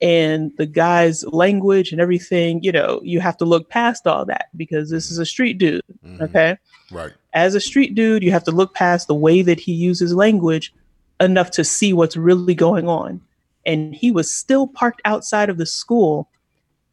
[0.00, 4.48] and the guy's language and everything, you know, you have to look past all that
[4.56, 5.82] because this is a street dude.
[6.04, 6.22] Mm-hmm.
[6.22, 6.56] Okay.
[6.90, 7.12] Right.
[7.34, 10.72] As a street dude, you have to look past the way that he uses language
[11.20, 13.20] enough to see what's really going on.
[13.66, 16.28] And he was still parked outside of the school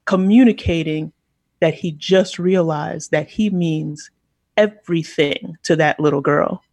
[0.05, 1.13] communicating
[1.61, 4.11] that he just realized that he means
[4.57, 6.63] everything to that little girl.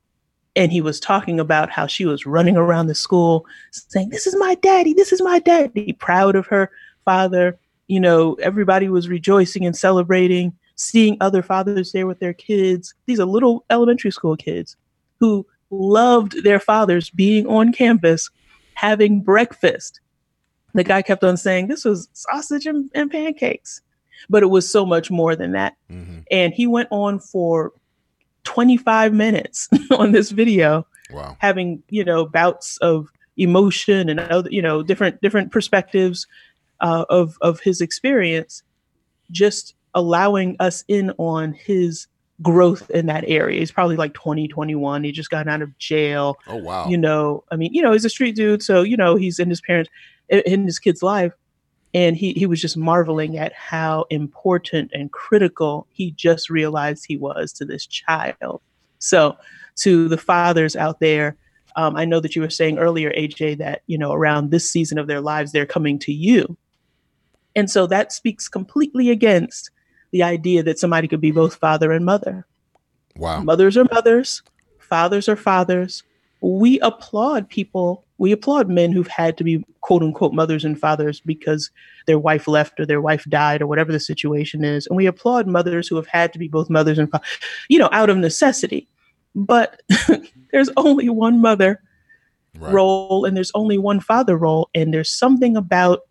[0.56, 4.36] And he was talking about how she was running around the school saying this is
[4.36, 6.70] my daddy this is my daddy proud of her
[7.04, 7.58] father.
[7.86, 12.94] You know everybody was rejoicing and celebrating seeing other fathers there with their kids.
[13.06, 14.76] These are little elementary school kids
[15.20, 18.30] who loved their fathers being on campus
[18.74, 20.00] having breakfast.
[20.74, 23.80] The guy kept on saying this was sausage and, and pancakes
[24.28, 25.76] but it was so much more than that.
[25.90, 26.20] Mm-hmm.
[26.30, 27.72] and he went on for
[28.44, 31.36] 25 minutes on this video wow.
[31.40, 36.26] having you know bouts of emotion and other you know different different perspectives
[36.80, 38.62] uh, of of his experience
[39.30, 42.06] just allowing us in on his
[42.42, 43.60] growth in that area.
[43.60, 46.36] He's probably like 20 21 he just got out of jail.
[46.46, 46.88] Oh wow.
[46.88, 49.48] You know i mean you know he's a street dude so you know he's in
[49.48, 49.90] his parents
[50.28, 51.32] in his kid's life
[51.94, 57.16] and he, he was just marveling at how important and critical he just realized he
[57.16, 58.60] was to this child.
[58.98, 59.36] So,
[59.76, 61.36] to the fathers out there,
[61.76, 64.98] um, I know that you were saying earlier, AJ, that you know around this season
[64.98, 66.56] of their lives, they're coming to you,
[67.56, 69.70] and so that speaks completely against
[70.10, 72.46] the idea that somebody could be both father and mother.
[73.16, 74.42] Wow, mothers are mothers,
[74.78, 76.02] fathers are fathers.
[76.44, 81.20] We applaud people we applaud men who've had to be quote unquote mothers and fathers
[81.20, 81.70] because
[82.06, 84.86] their wife left or their wife died or whatever the situation is.
[84.86, 87.28] And we applaud mothers who have had to be both mothers and fathers,
[87.68, 88.88] you know, out of necessity.
[89.34, 89.82] But
[90.52, 91.82] there's only one mother
[92.58, 92.72] right.
[92.72, 94.70] role and there's only one father role.
[94.74, 96.02] And there's something about,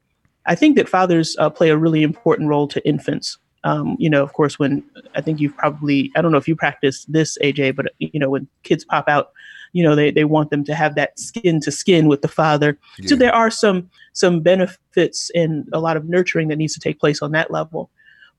[0.45, 3.37] I think that fathers uh, play a really important role to infants.
[3.63, 4.83] Um, you know, of course, when
[5.15, 8.29] I think you've probably, I don't know if you practice this, AJ, but, you know,
[8.29, 9.31] when kids pop out
[9.73, 12.77] you know they, they want them to have that skin to skin with the father.
[12.99, 13.09] Yeah.
[13.09, 16.99] so there are some some benefits and a lot of nurturing that needs to take
[16.99, 17.89] place on that level.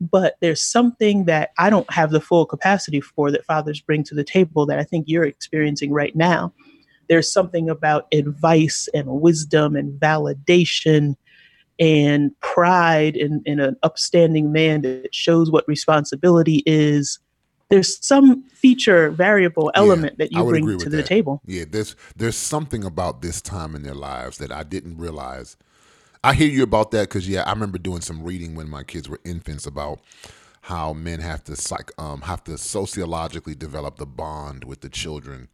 [0.01, 4.15] But there's something that i don't have the full capacity for that fathers bring to
[4.15, 6.53] the table that i think you're experiencing right now.
[7.09, 11.17] There's something about advice and wisdom and validation
[11.79, 17.19] and pride in, in an upstanding man that shows what responsibility is
[17.69, 21.07] there's some feature variable element yeah, that you bring to the that.
[21.07, 21.41] table.
[21.47, 25.57] Yeah, there's there's something about this time in their lives that I didn't realize.
[26.23, 29.09] I hear you about that because yeah, I remember doing some reading when my kids
[29.09, 30.01] were infants about
[30.63, 35.49] how men have to psych um, have to sociologically develop the bond with the children,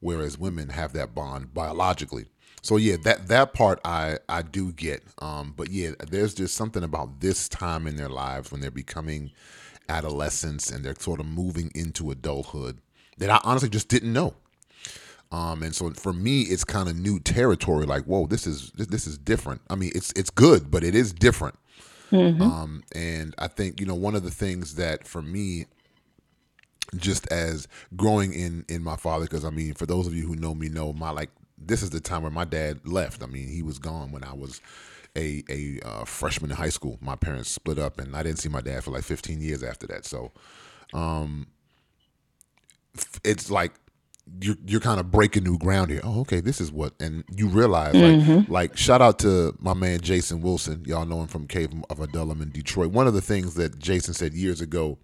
[0.00, 2.26] whereas women have that bond biologically.
[2.62, 5.02] So yeah, that that part I I do get.
[5.18, 9.32] Um, but yeah, there's just something about this time in their lives when they're becoming
[9.92, 12.78] adolescence and they're sort of moving into adulthood
[13.18, 14.34] that I honestly just didn't know.
[15.30, 17.86] Um, and so for me, it's kind of new territory.
[17.86, 19.62] Like, whoa, this is this, this, is different.
[19.70, 21.58] I mean, it's it's good, but it is different.
[22.10, 22.42] Mm-hmm.
[22.42, 25.64] Um, and I think you know one of the things that for me,
[26.96, 27.66] just as
[27.96, 30.68] growing in in my father, because I mean, for those of you who know me,
[30.68, 33.22] know my like this is the time where my dad left.
[33.22, 34.60] I mean, he was gone when I was
[35.16, 36.98] a a uh, freshman in high school.
[37.00, 39.86] My parents split up, and I didn't see my dad for like 15 years after
[39.88, 40.04] that.
[40.04, 40.32] So,
[40.92, 41.46] um,
[43.24, 43.72] it's like
[44.40, 46.00] you're you're kind of breaking new ground here.
[46.04, 48.50] Oh, okay, this is what, and you realize mm-hmm.
[48.52, 50.84] like like shout out to my man Jason Wilson.
[50.86, 52.90] Y'all know him from Cave of Adullam in Detroit.
[52.90, 54.98] One of the things that Jason said years ago,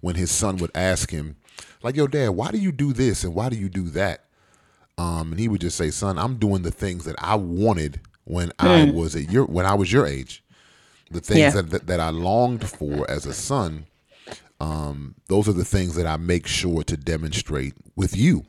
[0.00, 1.36] when his son would ask him,
[1.82, 4.24] like, "Yo, Dad, why do you do this and why do you do that?"
[4.96, 8.48] Um, and he would just say, "Son, I'm doing the things that I wanted when
[8.50, 8.68] mm.
[8.68, 8.96] I hmm.
[8.96, 10.44] was at your when I was your age.
[11.10, 11.62] The things yeah.
[11.62, 13.86] that, that, I longed for as a son,
[14.60, 18.44] um, those are the things that I make sure to demonstrate with you.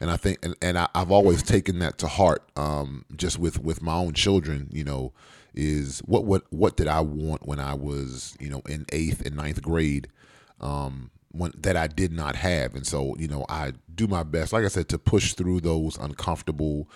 [0.00, 2.42] and I think and, and I, I've always taken that to heart.
[2.56, 5.12] Um, just with with my own children, you know,
[5.54, 9.36] is what what what did I want when I was you know in eighth and
[9.36, 10.08] ninth grade.
[10.60, 14.52] Um, when, that I did not have, and so you know I do my best,
[14.52, 16.88] like I said, to push through those uncomfortable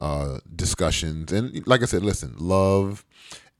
[0.00, 1.32] uh, discussions.
[1.32, 3.04] And like I said, listen, love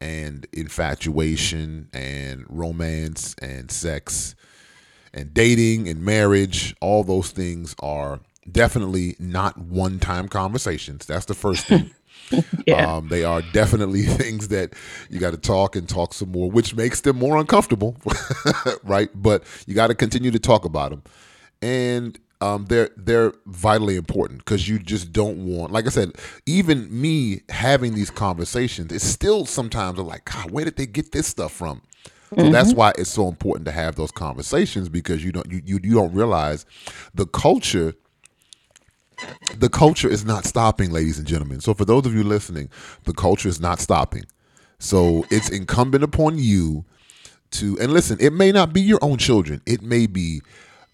[0.01, 4.35] and infatuation and romance and sex
[5.15, 8.21] and dating and marriage, all those things are
[8.51, 11.07] definitely not one time conversations.
[11.07, 11.91] That's the first thing.
[12.67, 12.97] Yeah.
[12.97, 14.73] Um, they are definitely things that
[15.09, 17.97] you got to talk and talk some more, which makes them more uncomfortable,
[18.83, 19.09] right?
[19.15, 21.03] But you got to continue to talk about them,
[21.63, 26.13] and um, they're they're vitally important because you just don't want, like I said,
[26.45, 31.13] even me having these conversations, it's still sometimes I'm like, God, where did they get
[31.13, 31.83] this stuff from?
[32.37, 35.81] So that's why it's so important to have those conversations because you don't you, you
[35.83, 36.67] you don't realize
[37.15, 37.95] the culture
[39.57, 41.61] the culture is not stopping, ladies and gentlemen.
[41.61, 42.69] So for those of you listening,
[43.05, 44.25] the culture is not stopping.
[44.79, 46.85] So it's incumbent upon you
[47.53, 48.19] to and listen.
[48.21, 49.63] It may not be your own children.
[49.65, 50.43] It may be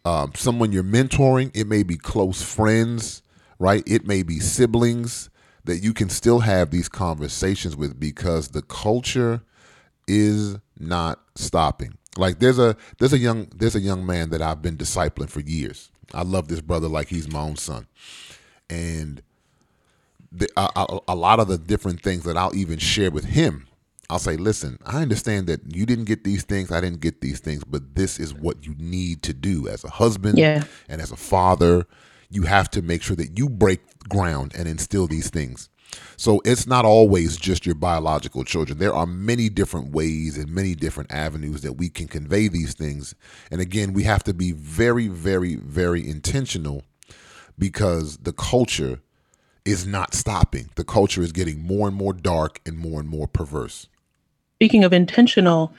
[0.05, 1.51] um, someone you're mentoring.
[1.55, 3.23] It may be close friends,
[3.59, 3.83] right?
[3.87, 5.31] It may be siblings
[5.65, 9.43] that you can still have these conversations with because the culture
[10.09, 11.97] is not stopping.
[12.17, 15.41] Like there's a there's a young there's a young man that I've been discipling for
[15.41, 15.91] years.
[16.13, 17.87] I love this brother like he's my own son,
[18.69, 19.23] and
[20.31, 23.67] the, a, a, a lot of the different things that I'll even share with him.
[24.13, 27.41] I'll say, listen, I understand that you didn't get these things, I didn't get these
[27.41, 30.65] things, but this is what you need to do as a husband Yeah.
[30.87, 31.87] and as a father.
[32.29, 35.71] You have to make sure that you break ground and instill these things.
[36.19, 38.79] So it's not always just your biological children.
[38.79, 43.15] There are many different ways and many different avenues that we can convey these things.
[43.51, 46.83] And again, we have to be very, very, very intentional
[47.59, 49.01] because the culture
[49.65, 50.69] is not stopping.
[50.75, 53.89] The culture is getting more and more dark and more and more perverse.
[54.63, 55.75] Speaking of intentional,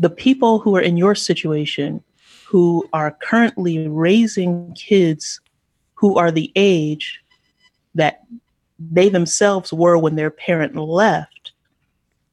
[0.00, 2.02] the people who are in your situation
[2.44, 5.40] who are currently raising kids
[5.94, 7.22] who are the age
[7.94, 8.24] that
[8.80, 11.52] they themselves were when their parent left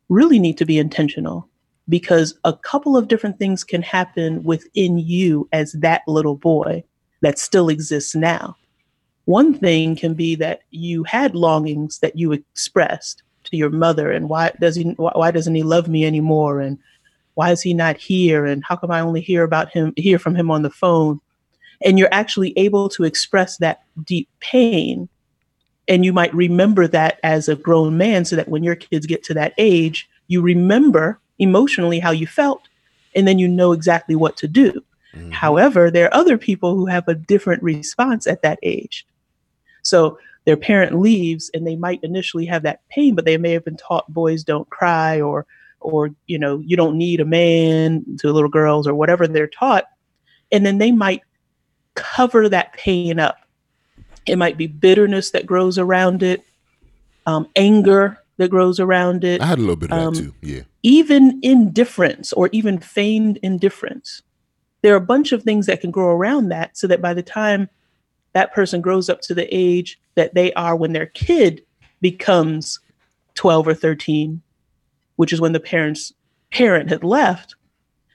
[0.09, 1.47] really need to be intentional
[1.87, 6.83] because a couple of different things can happen within you as that little boy
[7.21, 8.57] that still exists now.
[9.25, 13.21] One thing can be that you had longings that you expressed
[13.53, 16.59] to your mother and why does he why why doesn't he love me anymore?
[16.59, 16.77] And
[17.35, 18.45] why is he not here?
[18.45, 21.21] And how come I only hear about him hear from him on the phone?
[21.85, 25.07] And you're actually able to express that deep pain
[25.87, 29.23] and you might remember that as a grown man so that when your kids get
[29.25, 32.67] to that age you remember emotionally how you felt
[33.15, 34.71] and then you know exactly what to do.
[35.13, 35.31] Mm-hmm.
[35.31, 39.05] However there are other people who have a different response at that age.
[39.83, 43.65] So their parent leaves and they might initially have that pain but they may have
[43.65, 45.45] been taught boys don't cry or
[45.79, 49.85] or you know you don't need a man to little girls or whatever they're taught
[50.51, 51.21] and then they might
[51.95, 53.37] cover that pain up
[54.25, 56.43] it might be bitterness that grows around it,
[57.25, 60.33] um, anger that grows around it, I had a little bit of Um, that too.
[60.41, 60.61] Yeah.
[60.81, 64.21] even indifference or even feigned indifference.
[64.81, 67.23] There are a bunch of things that can grow around that so that by the
[67.23, 67.69] time
[68.33, 71.63] that person grows up to the age that they are when their kid
[72.01, 72.79] becomes
[73.35, 74.41] 12 or 13,
[75.15, 76.13] which is when the parents
[76.51, 77.55] parent had left,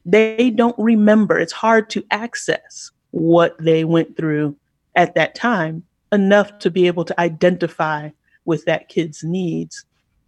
[0.04, 1.38] they don't remember.
[1.38, 4.56] It's hard to access what they went through
[4.94, 8.10] at that time enough to be able to identify
[8.44, 9.84] with that kid's needs.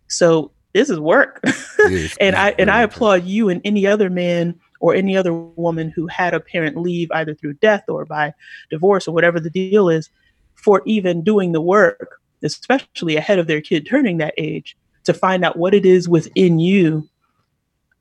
[0.08, 1.42] So this is work.
[1.88, 5.90] Yes, and I and I applaud you and any other man or any other woman
[5.90, 8.32] who had a parent leave either through death or by
[8.70, 10.10] divorce or whatever the deal is
[10.54, 15.44] for even doing the work, especially ahead of their kid turning that age, to find
[15.44, 17.08] out what it is within you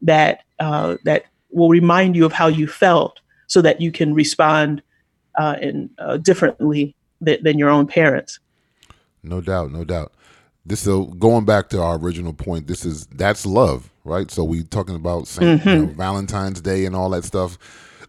[0.02, 4.82] that uh, that will remind you of how you felt, so that you can respond
[5.38, 8.40] uh, in uh, differently th- than your own parents.
[9.24, 10.14] No doubt, no doubt.
[10.70, 12.68] This so going back to our original point.
[12.68, 14.30] This is that's love, right?
[14.30, 15.86] So we talking about Saint, you mm-hmm.
[15.88, 17.58] know, Valentine's Day and all that stuff.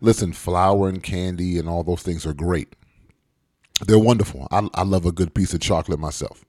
[0.03, 2.77] Listen, flower and candy and all those things are great.
[3.87, 4.47] They're wonderful.
[4.51, 6.45] I, I love a good piece of chocolate myself.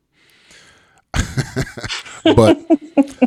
[2.35, 2.59] but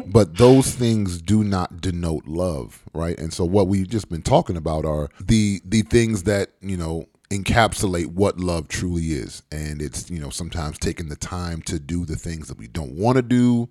[0.07, 3.19] but those things do not denote love, right?
[3.19, 7.07] And so what we've just been talking about are the the things that, you know,
[7.37, 9.43] encapsulate what love truly is.
[9.51, 12.95] And it's, you know, sometimes taking the time to do the things that we don't
[12.95, 13.69] want to do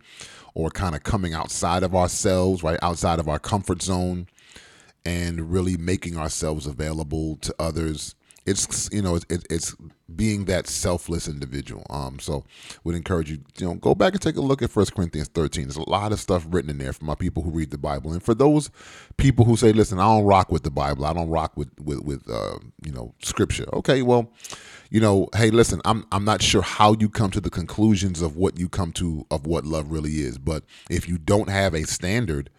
[0.54, 2.80] or kind of coming outside of ourselves, right?
[2.82, 4.28] Outside of our comfort zone
[5.06, 9.76] and really making ourselves available to others it's you know it's, it's
[10.16, 11.86] being that selfless individual.
[11.90, 12.44] Um, so
[12.84, 15.66] would encourage you, you know, go back and take a look at First Corinthians 13.
[15.66, 18.12] There's a lot of stuff written in there for my people who read the Bible,
[18.12, 18.70] and for those
[19.18, 21.06] people who say, "Listen, I don't rock with the Bible.
[21.06, 24.32] I don't rock with with with uh, you know Scripture." Okay, well,
[24.90, 28.36] you know, hey, listen, I'm I'm not sure how you come to the conclusions of
[28.36, 31.84] what you come to of what love really is, but if you don't have a
[31.84, 32.50] standard,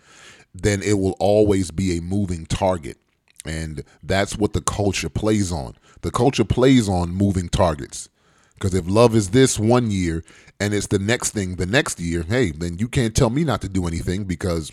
[0.54, 2.98] then it will always be a moving target.
[3.44, 5.74] And that's what the culture plays on.
[6.02, 8.08] The culture plays on moving targets.
[8.54, 10.24] Because if love is this one year
[10.60, 13.60] and it's the next thing the next year, hey, then you can't tell me not
[13.62, 14.72] to do anything because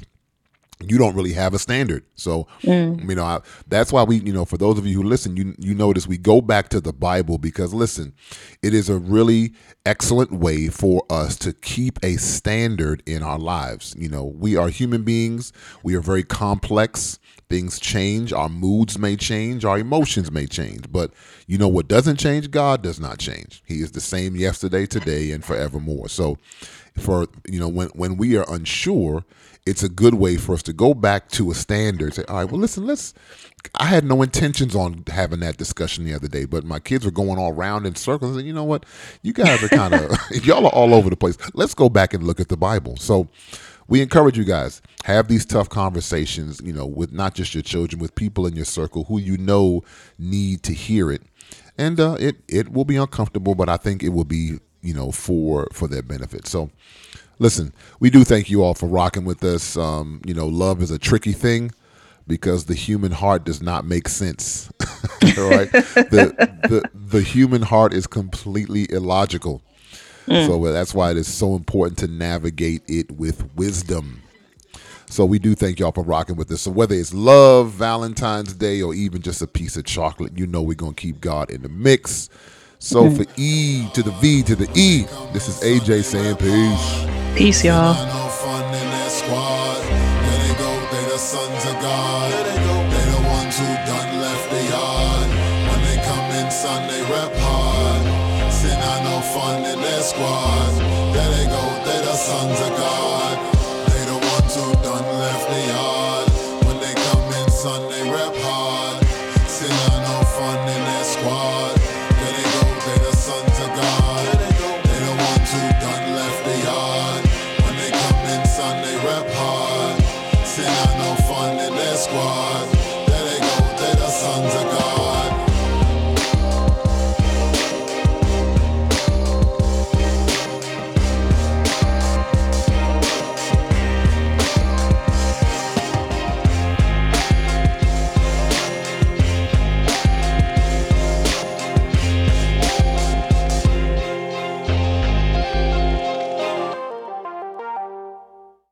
[0.88, 2.04] you don't really have a standard.
[2.16, 3.08] So, mm.
[3.08, 5.56] you know, I, that's why we, you know, for those of you who listen, you
[5.58, 8.14] you notice we go back to the Bible because listen,
[8.62, 9.54] it is a really
[9.86, 13.96] excellent way for us to keep a standard in our lives.
[13.98, 15.52] You know, we are human beings.
[15.84, 17.20] We are very complex.
[17.52, 18.34] Things change.
[18.34, 19.66] Our moods may change.
[19.66, 20.92] Our emotions may change.
[20.92, 21.12] But
[21.48, 22.50] you know what doesn't change?
[22.50, 23.62] God does not change.
[23.66, 26.10] He is the same yesterday, today, and forevermore.
[26.10, 26.38] So,
[26.98, 29.26] for you know, when when we are unsure
[29.66, 32.16] it's a good way for us to go back to a standard.
[32.16, 33.14] Say, all right, well, listen, let's.
[33.76, 37.12] I had no intentions on having that discussion the other day, but my kids were
[37.12, 38.36] going all around in circles.
[38.36, 38.86] And you know what?
[39.22, 40.12] You guys are kind of
[40.46, 41.38] y'all are all over the place.
[41.54, 42.98] Let's go back and look at the Bible.
[42.98, 43.28] So
[43.92, 46.62] we encourage you guys have these tough conversations.
[46.64, 49.84] You know, with not just your children, with people in your circle who you know
[50.18, 51.22] need to hear it,
[51.78, 55.12] and uh, it it will be uncomfortable, but I think it will be you know
[55.12, 56.48] for for their benefit.
[56.48, 56.72] So
[57.38, 59.76] listen, we do thank you all for rocking with us.
[59.76, 61.72] Um, you know, love is a tricky thing
[62.26, 64.72] because the human heart does not make sense.
[65.38, 65.70] right?
[65.72, 69.62] the, the the human heart is completely illogical.
[70.28, 70.48] Mm.
[70.48, 74.22] So that's why it is so important to navigate it with wisdom.
[75.08, 76.62] So we do thank y'all for rocking with us.
[76.62, 80.62] So whether it's love, Valentine's Day, or even just a piece of chocolate, you know
[80.62, 82.30] we're gonna keep God in the mix.
[82.80, 83.18] So mm.
[83.18, 85.04] for E to the V to the E,
[85.34, 87.38] this is AJ saying peace.
[87.38, 87.94] Peace, y'all.